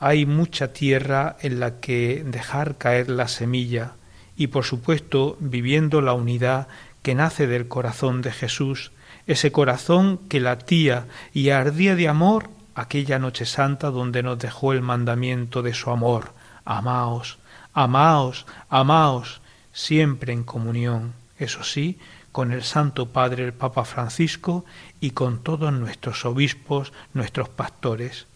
[0.00, 3.92] Hay mucha tierra en la que dejar caer la semilla
[4.36, 6.68] y por supuesto viviendo la unidad
[7.02, 8.92] que nace del corazón de Jesús,
[9.26, 14.82] ese corazón que latía y ardía de amor aquella noche santa donde nos dejó el
[14.82, 16.32] mandamiento de su amor.
[16.64, 17.38] Amaos,
[17.74, 19.40] amaos, amaos,
[19.72, 21.98] siempre en comunión, eso sí,
[22.32, 24.64] con el Santo Padre el Papa Francisco
[25.00, 28.26] y con todos nuestros obispos, nuestros pastores.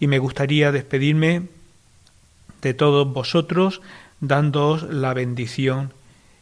[0.00, 1.48] Y me gustaría despedirme
[2.60, 3.80] de todos vosotros
[4.20, 5.92] dándoos la bendición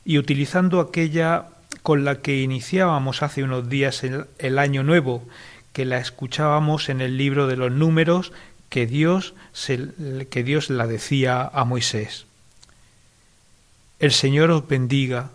[0.04, 1.46] y utilizando aquella
[1.82, 5.24] con la que iniciábamos hace unos días el, el año nuevo,
[5.72, 8.32] que la escuchábamos en el libro de los números
[8.68, 9.34] que Dios,
[10.30, 12.26] que Dios la decía a Moisés.
[13.98, 15.30] El Señor os bendiga,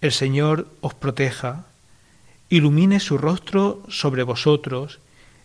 [0.00, 1.66] el Señor os proteja,
[2.48, 5.00] ilumine su rostro sobre vosotros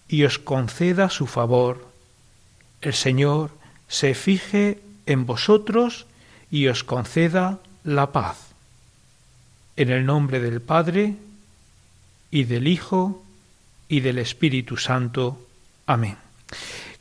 [0.08, 1.88] y os conceda su favor.
[2.82, 3.52] El Señor
[3.88, 6.06] se fije en vosotros
[6.50, 8.38] y os conceda la paz.
[9.78, 11.16] En el nombre del Padre
[12.30, 13.24] y del Hijo
[13.88, 15.48] y del Espíritu Santo.
[15.88, 16.18] Amén.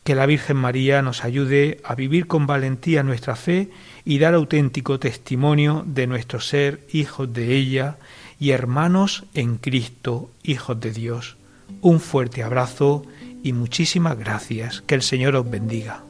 [0.04, 3.70] Que la Virgen María nos ayude a vivir con valentía nuestra fe
[4.04, 7.98] y dar auténtico testimonio de nuestro ser hijos de ella
[8.38, 11.36] y hermanos en Cristo, hijos de Dios.
[11.82, 13.04] Un fuerte abrazo
[13.42, 14.82] y muchísimas gracias.
[14.82, 16.02] Que el Señor os bendiga.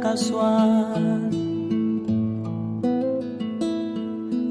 [0.00, 1.30] Casual.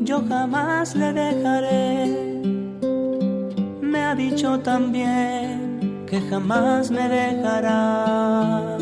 [0.03, 2.07] Yo jamás le dejaré,
[3.81, 8.77] me ha dicho también que jamás me dejará.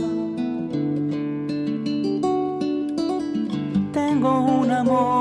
[3.91, 5.12] Tengo un amor,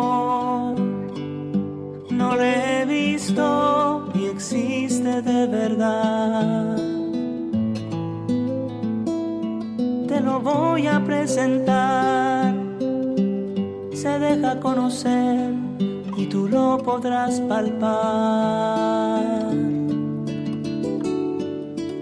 [10.73, 12.55] voy a presentar.
[13.93, 15.53] Se deja conocer
[16.17, 19.23] y tú lo podrás palpar.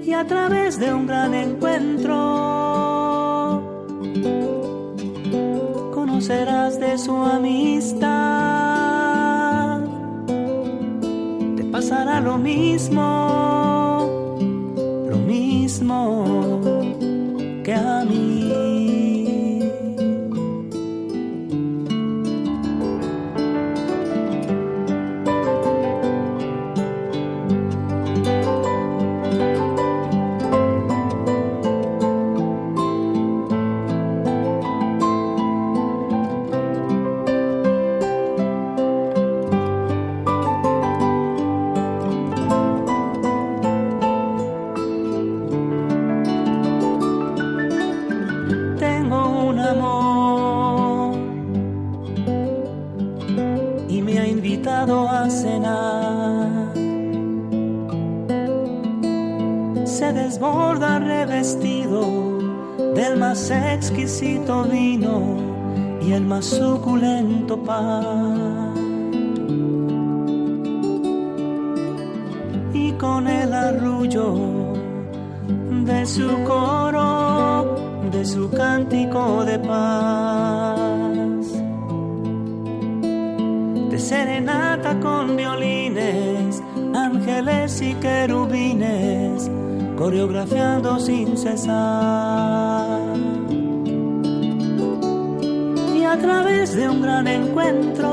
[0.04, 2.16] Y a través de un gran encuentro
[5.92, 8.20] conocerás de su amistad.
[11.56, 13.29] Te pasará lo mismo,
[54.88, 56.72] a cenar.
[59.84, 62.00] Se desborda revestido
[62.94, 65.36] del más exquisito vino
[66.00, 68.72] y el más suculento pan.
[72.72, 74.34] Y con el arrullo
[75.84, 77.76] de su coro,
[78.10, 80.79] de su cántico de paz,
[84.10, 86.60] serenata con violines,
[86.92, 89.48] ángeles y querubines,
[89.96, 92.98] coreografiando sin cesar.
[95.96, 98.08] Y a través de un gran encuentro,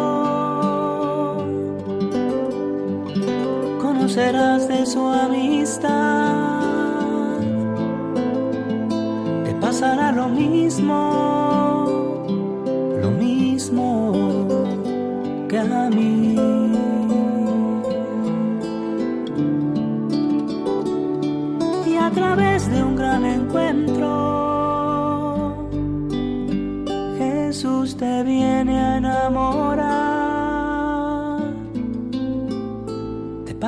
[3.82, 6.60] conocerás de su amistad.
[9.46, 11.47] Te pasará lo mismo,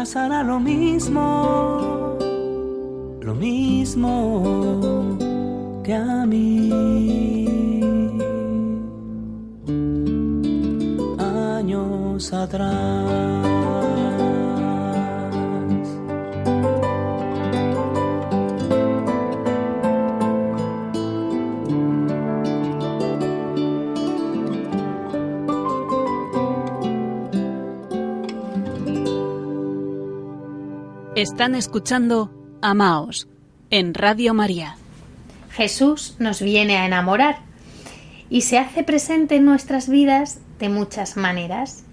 [0.09, 2.17] pasará lo mismo,
[3.21, 5.19] lo mismo
[5.83, 6.71] que a mí.
[11.19, 12.98] Años atrás.
[31.21, 33.27] Están escuchando Amaos
[33.71, 34.77] en Radio María.
[35.51, 37.39] Jesús nos viene a enamorar
[38.29, 41.83] y se hace presente en nuestras vidas de muchas maneras.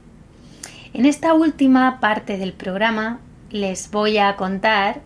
[0.95, 3.18] En esta última parte del programa
[3.51, 5.01] les voy a contar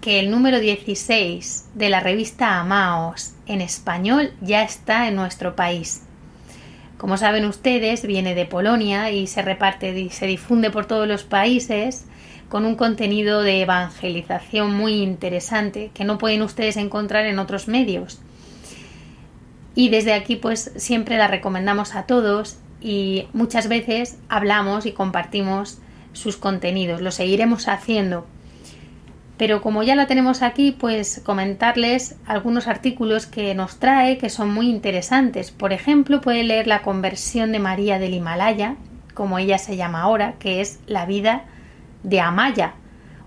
[0.00, 6.00] que el número 16 de la revista Amaos en español ya está en nuestro país.
[6.96, 11.24] Como saben ustedes, viene de Polonia y se reparte y se difunde por todos los
[11.24, 12.06] países
[12.48, 18.20] con un contenido de evangelización muy interesante que no pueden ustedes encontrar en otros medios.
[19.74, 25.78] Y desde aquí pues siempre la recomendamos a todos y muchas veces hablamos y compartimos
[26.12, 27.00] sus contenidos.
[27.00, 28.26] Lo seguiremos haciendo.
[29.36, 34.50] Pero como ya la tenemos aquí, pues comentarles algunos artículos que nos trae que son
[34.50, 35.50] muy interesantes.
[35.50, 38.76] Por ejemplo, puede leer la conversión de María del Himalaya,
[39.12, 41.44] como ella se llama ahora, que es la vida
[42.02, 42.74] de Amaya,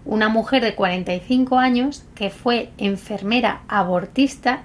[0.05, 4.63] una mujer de 45 años que fue enfermera abortista,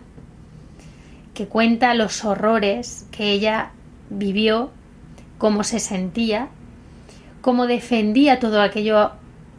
[1.34, 3.70] que cuenta los horrores que ella
[4.08, 4.70] vivió,
[5.38, 6.48] cómo se sentía,
[7.40, 9.12] cómo defendía todo aquello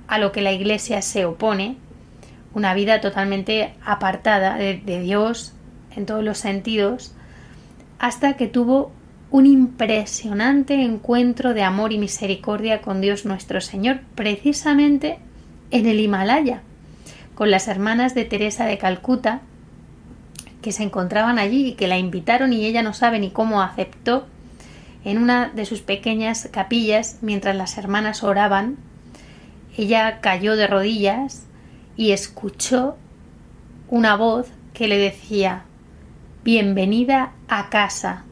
[0.08, 1.78] a lo que la Iglesia se opone,
[2.54, 5.54] una vida totalmente apartada de, de Dios
[5.96, 7.14] en todos los sentidos,
[8.00, 8.92] hasta que tuvo
[9.36, 15.20] un impresionante encuentro de amor y misericordia con Dios nuestro Señor, precisamente
[15.72, 16.62] en el Himalaya,
[17.34, 19.42] con las hermanas de Teresa de Calcuta,
[20.62, 24.26] que se encontraban allí y que la invitaron y ella no sabe ni cómo aceptó
[25.04, 28.78] en una de sus pequeñas capillas mientras las hermanas oraban.
[29.76, 31.46] Ella cayó de rodillas
[31.98, 32.96] y escuchó
[33.90, 35.66] una voz que le decía
[36.46, 38.25] Bienvenida a casa,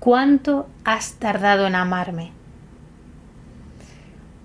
[0.00, 2.30] ¿Cuánto has tardado en amarme?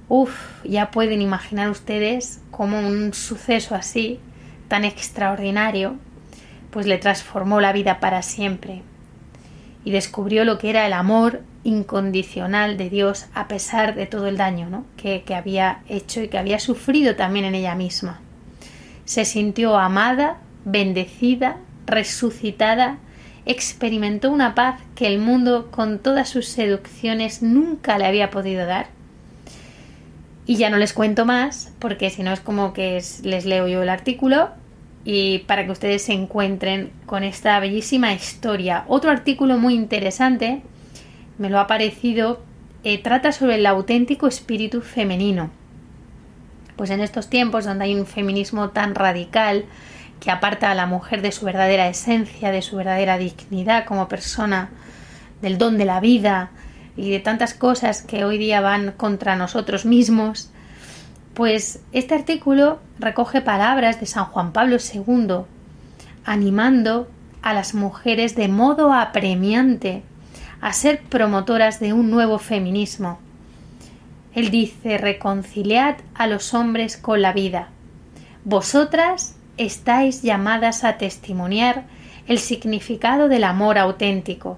[0.09, 4.19] Uf, ya pueden imaginar ustedes cómo un suceso así,
[4.67, 5.95] tan extraordinario,
[6.71, 8.81] pues le transformó la vida para siempre
[9.85, 14.37] y descubrió lo que era el amor incondicional de Dios a pesar de todo el
[14.37, 14.85] daño ¿no?
[14.97, 18.21] que, que había hecho y que había sufrido también en ella misma.
[19.05, 22.97] Se sintió amada, bendecida, resucitada
[23.45, 28.87] experimentó una paz que el mundo con todas sus seducciones nunca le había podido dar.
[30.45, 33.81] Y ya no les cuento más, porque si no es como que les leo yo
[33.81, 34.49] el artículo
[35.05, 38.85] y para que ustedes se encuentren con esta bellísima historia.
[38.87, 40.61] Otro artículo muy interesante,
[41.37, 42.41] me lo ha parecido,
[42.83, 45.49] eh, trata sobre el auténtico espíritu femenino.
[46.75, 49.65] Pues en estos tiempos donde hay un feminismo tan radical,
[50.23, 54.69] que aparta a la mujer de su verdadera esencia, de su verdadera dignidad como persona,
[55.41, 56.51] del don de la vida
[56.95, 60.49] y de tantas cosas que hoy día van contra nosotros mismos,
[61.33, 65.39] pues este artículo recoge palabras de San Juan Pablo II,
[66.23, 67.09] animando
[67.41, 70.03] a las mujeres de modo apremiante
[70.61, 73.19] a ser promotoras de un nuevo feminismo.
[74.33, 77.67] Él dice, reconciliad a los hombres con la vida.
[78.45, 81.83] Vosotras estáis llamadas a testimoniar
[82.27, 84.57] el significado del amor auténtico,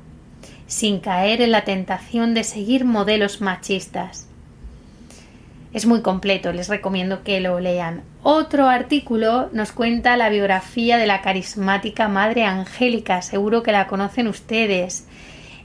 [0.68, 4.28] sin caer en la tentación de seguir modelos machistas.
[5.74, 8.04] Es muy completo, les recomiendo que lo lean.
[8.24, 14.28] Otro artículo nos cuenta la biografía de la carismática Madre Angélica, seguro que la conocen
[14.28, 15.06] ustedes.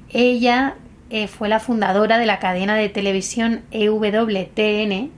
[0.09, 0.75] Ella
[1.11, 5.11] eh, fue la fundadora de la cadena de televisión EWTN,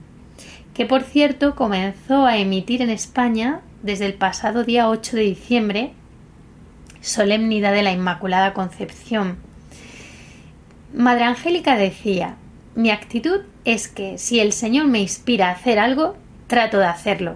[0.75, 5.91] que por cierto comenzó a emitir en España desde el pasado día 8 de diciembre,
[7.01, 9.37] solemnidad de la Inmaculada Concepción.
[10.95, 12.37] Madre Angélica decía,
[12.75, 16.15] mi actitud es que si el Señor me inspira a hacer algo,
[16.47, 17.35] trato de hacerlo.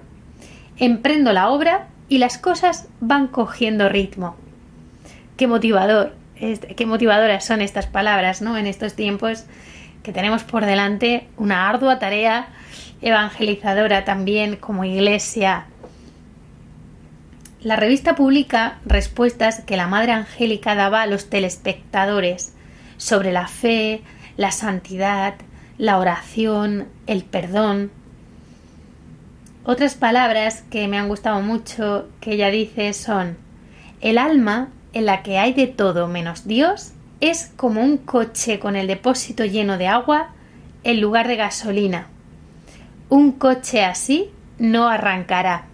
[0.77, 4.37] Emprendo la obra y las cosas van cogiendo ritmo.
[5.35, 8.57] Qué motivador, qué motivadoras son estas palabras, ¿no?
[8.57, 9.43] En estos tiempos
[10.01, 12.47] que tenemos por delante una ardua tarea
[13.01, 15.65] evangelizadora también como iglesia.
[17.61, 22.53] La revista publica respuestas que la Madre Angélica daba a los telespectadores
[22.97, 24.01] sobre la fe,
[24.37, 25.33] la santidad,
[25.79, 27.91] la oración, el perdón.
[29.63, 33.37] Otras palabras que me han gustado mucho que ella dice son
[34.01, 38.75] el alma en la que hay de todo menos Dios es como un coche con
[38.75, 40.29] el depósito lleno de agua
[40.83, 42.07] en lugar de gasolina.
[43.09, 44.29] Un coche así
[44.59, 45.65] no arrancará.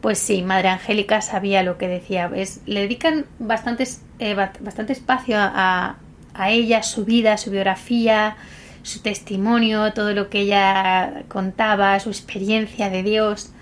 [0.00, 2.30] Pues sí, Madre Angélica sabía lo que decía.
[2.66, 5.96] le dedican bastantes, eh, bastante espacio a,
[6.34, 8.36] a ella, su vida, su biografía,
[8.82, 13.52] su testimonio, todo lo que ella contaba, su experiencia de Dios.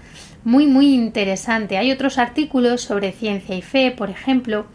[0.45, 1.77] Muy, muy interesante.
[1.77, 4.67] Hay otros artículos sobre ciencia y fe, por ejemplo,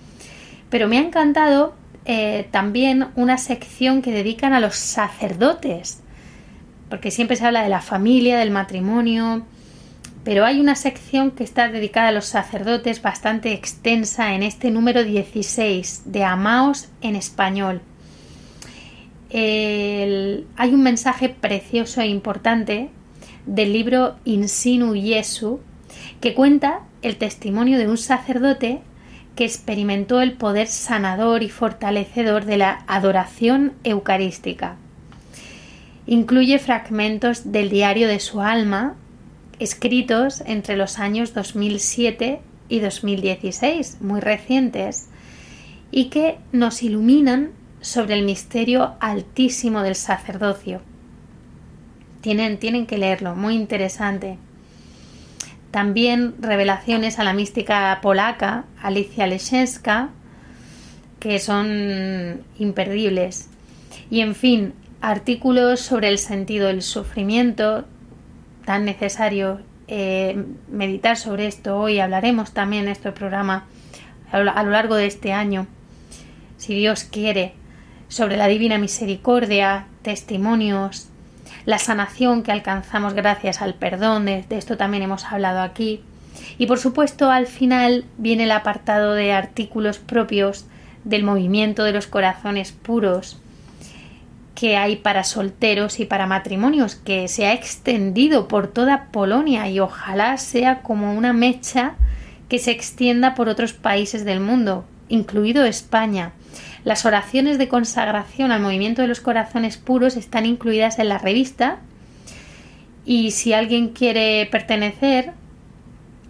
[0.69, 6.01] pero me ha encantado eh, también una sección que dedican a los sacerdotes,
[6.89, 9.45] porque siempre se habla de la familia, del matrimonio,
[10.23, 15.03] pero hay una sección que está dedicada a los sacerdotes bastante extensa en este número
[15.03, 17.81] 16 de Amaos en español.
[19.31, 22.89] hay un mensaje precioso e importante
[23.45, 25.59] del libro Insinu Jesu
[26.21, 28.81] que cuenta el testimonio de un sacerdote
[29.35, 34.77] que experimentó el poder sanador y fortalecedor de la adoración eucarística.
[36.05, 38.95] Incluye fragmentos del diario de su alma
[39.63, 45.07] escritos entre los años 2007 y 2016, muy recientes,
[45.91, 47.51] y que nos iluminan
[47.81, 50.81] sobre el misterio altísimo del sacerdocio.
[52.21, 54.37] Tienen, tienen que leerlo, muy interesante.
[55.71, 60.09] También revelaciones a la mística polaca, Alicia Leszenska,
[61.19, 63.49] que son imperdibles.
[64.09, 67.85] Y en fin, artículos sobre el sentido del sufrimiento,
[68.65, 71.99] tan necesario eh, meditar sobre esto hoy.
[71.99, 73.65] Hablaremos también en este programa
[74.31, 75.67] a lo largo de este año,
[76.57, 77.53] si Dios quiere,
[78.07, 81.09] sobre la divina misericordia, testimonios,
[81.65, 86.01] la sanación que alcanzamos gracias al perdón, de, de esto también hemos hablado aquí.
[86.57, 90.65] Y por supuesto al final viene el apartado de artículos propios
[91.03, 93.39] del movimiento de los corazones puros,
[94.55, 99.79] que hay para solteros y para matrimonios, que se ha extendido por toda Polonia y
[99.79, 101.95] ojalá sea como una mecha
[102.49, 106.33] que se extienda por otros países del mundo, incluido España.
[106.83, 111.79] Las oraciones de consagración al movimiento de los corazones puros están incluidas en la revista
[113.05, 115.31] y si alguien quiere pertenecer,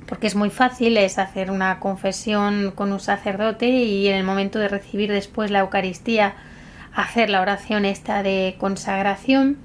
[0.07, 4.59] porque es muy fácil, es hacer una confesión con un sacerdote y en el momento
[4.59, 6.35] de recibir después la Eucaristía
[6.95, 9.57] hacer la oración esta de consagración.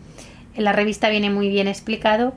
[0.55, 2.35] En la revista viene muy bien explicado.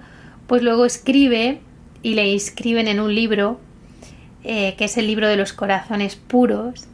[0.47, 1.59] Pues luego escribe
[2.03, 3.59] y le inscriben en un libro
[4.43, 6.87] eh, que es el libro de los corazones puros,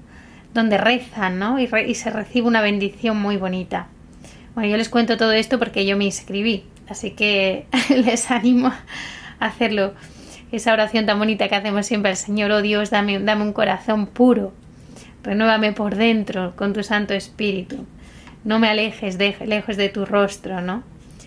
[0.53, 1.59] donde rezan, ¿no?
[1.59, 3.87] Y, y, se recibe una bendición muy bonita.
[4.53, 9.45] Bueno, yo les cuento todo esto porque yo me inscribí, así que les animo a
[9.45, 9.93] hacerlo.
[10.51, 14.07] Esa oración tan bonita que hacemos siempre al Señor, oh Dios, dame, dame un corazón
[14.07, 14.53] puro,
[15.23, 17.85] renuévame por dentro con tu Santo Espíritu.
[18.43, 20.83] No me alejes de, lejos de tu rostro, ¿no?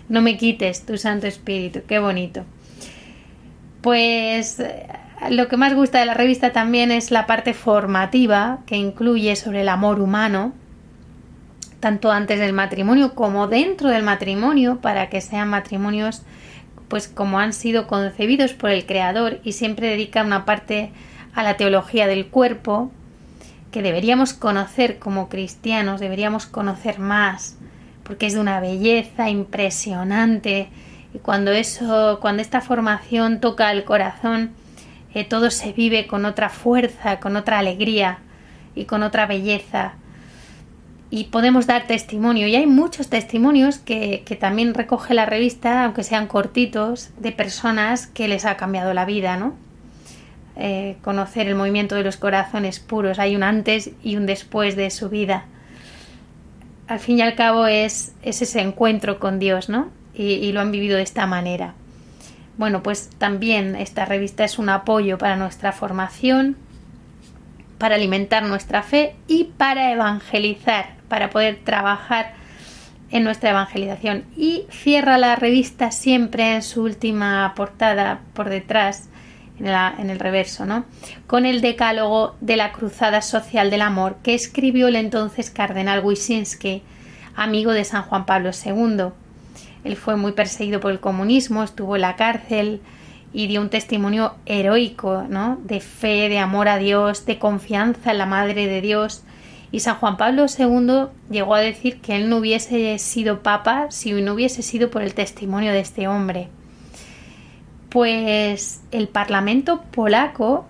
[0.08, 1.80] No me quites tu Santo Espíritu.
[1.86, 2.44] Qué bonito.
[3.80, 4.86] Pues eh,
[5.30, 9.62] lo que más gusta de la revista también es la parte formativa que incluye sobre
[9.62, 10.52] el amor humano,
[11.80, 16.22] tanto antes del matrimonio como dentro del matrimonio, para que sean matrimonios
[16.90, 20.90] pues como han sido concebidos por el Creador y siempre dedica una parte
[21.32, 22.90] a la teología del cuerpo,
[23.70, 27.56] que deberíamos conocer como cristianos, deberíamos conocer más,
[28.02, 30.68] porque es de una belleza impresionante
[31.12, 34.50] y cuando eso, cuando esta formación toca el corazón,
[35.14, 38.18] eh, todo se vive con otra fuerza, con otra alegría
[38.74, 39.94] y con otra belleza.
[41.12, 42.46] Y podemos dar testimonio.
[42.46, 48.06] Y hay muchos testimonios que, que también recoge la revista, aunque sean cortitos, de personas
[48.06, 49.54] que les ha cambiado la vida, ¿no?
[50.56, 53.18] Eh, conocer el movimiento de los corazones puros.
[53.18, 55.44] Hay un antes y un después de su vida.
[56.86, 59.88] Al fin y al cabo es, es ese encuentro con Dios, ¿no?
[60.12, 61.74] Y, lo han vivido de esta manera.
[62.58, 66.56] Bueno, pues también esta revista es un apoyo para nuestra formación,
[67.78, 72.34] para alimentar nuestra fe y para evangelizar, para poder trabajar
[73.10, 74.24] en nuestra evangelización.
[74.36, 79.09] Y cierra la revista siempre en su última portada por detrás,
[79.60, 80.84] en, el reverso, ¿no?
[81.26, 86.82] Con el decálogo de la Cruzada Social del Amor que escribió el entonces cardenal Wyszynski,
[87.36, 89.12] amigo de San Juan Pablo II.
[89.84, 92.80] Él fue muy perseguido por el comunismo, estuvo en la cárcel
[93.32, 95.58] y dio un testimonio heroico, ¿no?
[95.64, 99.22] De fe, de amor a Dios, de confianza en la Madre de Dios.
[99.72, 104.12] Y San Juan Pablo II llegó a decir que él no hubiese sido papa si
[104.12, 106.48] no hubiese sido por el testimonio de este hombre.
[107.90, 110.66] Pues el Parlamento polaco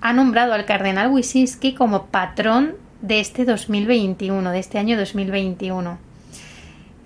[0.00, 5.98] ha nombrado al cardenal Wyszynski como patrón de este 2021, de este año 2021.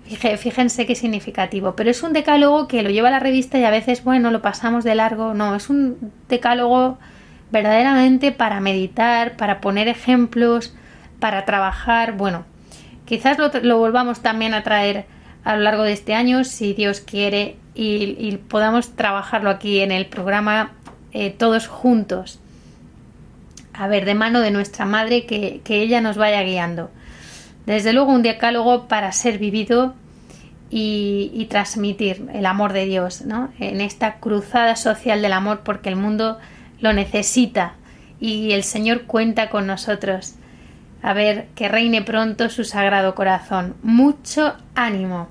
[0.05, 4.03] Fíjense qué significativo, pero es un decálogo que lo lleva la revista y a veces,
[4.03, 5.33] bueno, lo pasamos de largo.
[5.33, 6.99] No, es un decálogo
[7.49, 10.75] verdaderamente para meditar, para poner ejemplos,
[11.19, 12.13] para trabajar.
[12.13, 12.45] Bueno,
[13.05, 15.05] quizás lo, lo volvamos también a traer
[15.43, 20.05] a lo largo de este año, si Dios quiere, y, podamos trabajarlo aquí en el
[20.05, 20.71] programa
[21.11, 22.39] eh, todos juntos.
[23.73, 26.89] A ver, de mano de nuestra madre, que, que ella nos vaya guiando.
[27.65, 29.93] Desde luego un decálogo para ser vivido
[30.69, 33.51] y, y, transmitir el amor de Dios ¿no?
[33.59, 36.39] en esta cruzada social del amor porque el mundo
[36.79, 37.73] lo necesita
[38.19, 40.35] y el Señor cuenta con nosotros.
[41.01, 43.75] A ver, que reine pronto su sagrado corazón.
[43.83, 45.27] Mucho ánimo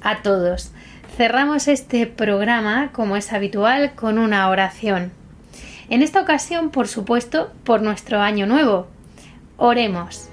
[0.00, 0.72] a todos.
[1.18, 5.10] Cerramos este programa, como es habitual, con una oración.
[5.90, 8.86] En esta ocasión, por supuesto, por nuestro año nuevo.
[9.56, 10.28] Oremos.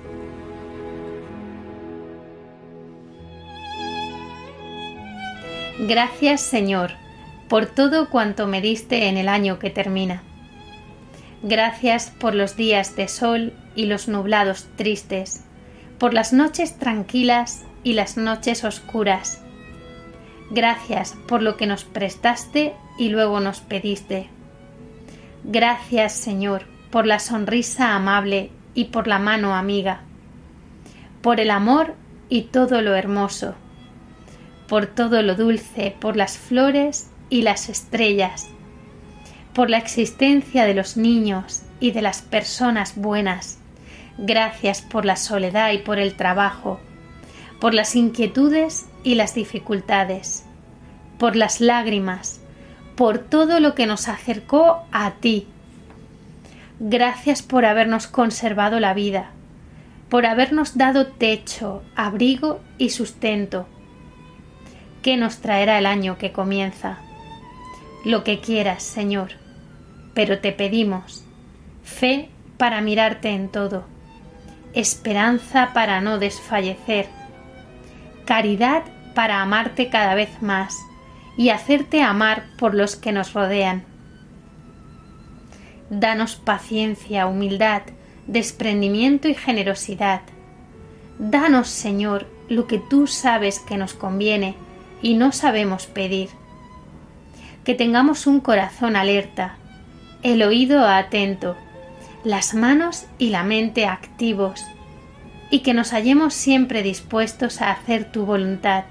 [5.79, 6.91] Gracias Señor
[7.49, 10.21] por todo cuanto me diste en el año que termina.
[11.41, 15.45] Gracias por los días de sol y los nublados tristes,
[15.97, 19.41] por las noches tranquilas y las noches oscuras.
[20.51, 24.29] Gracias por lo que nos prestaste y luego nos pediste.
[25.43, 30.01] Gracias Señor por la sonrisa amable y por la mano amiga,
[31.21, 31.95] por el amor
[32.29, 33.55] y todo lo hermoso
[34.67, 38.47] por todo lo dulce, por las flores y las estrellas,
[39.53, 43.59] por la existencia de los niños y de las personas buenas.
[44.17, 46.79] Gracias por la soledad y por el trabajo,
[47.59, 50.43] por las inquietudes y las dificultades,
[51.17, 52.41] por las lágrimas,
[52.97, 55.47] por todo lo que nos acercó a ti.
[56.81, 59.31] Gracias por habernos conservado la vida,
[60.09, 63.67] por habernos dado techo, abrigo y sustento
[65.05, 66.97] ¿Qué nos traerá el año que comienza?
[68.05, 69.33] Lo que quieras, Señor,
[70.15, 71.23] pero te pedimos
[71.83, 73.85] fe para mirarte en todo,
[74.73, 77.05] esperanza para no desfallecer,
[78.25, 78.81] caridad
[79.15, 80.77] para amarte cada vez más
[81.37, 83.83] y hacerte amar por los que nos rodean.
[85.89, 87.81] Danos paciencia, humildad,
[88.27, 90.21] desprendimiento y generosidad.
[91.17, 94.55] Danos, Señor, lo que tú sabes que nos conviene
[95.01, 96.29] y no sabemos pedir.
[97.63, 99.57] Que tengamos un corazón alerta,
[100.23, 101.55] el oído atento,
[102.23, 104.65] las manos y la mente activos,
[105.51, 108.85] y que nos hallemos siempre dispuestos a hacer tu voluntad.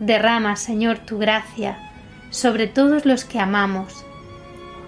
[0.00, 1.78] Derrama, Señor, tu gracia
[2.30, 4.04] sobre todos los que amamos,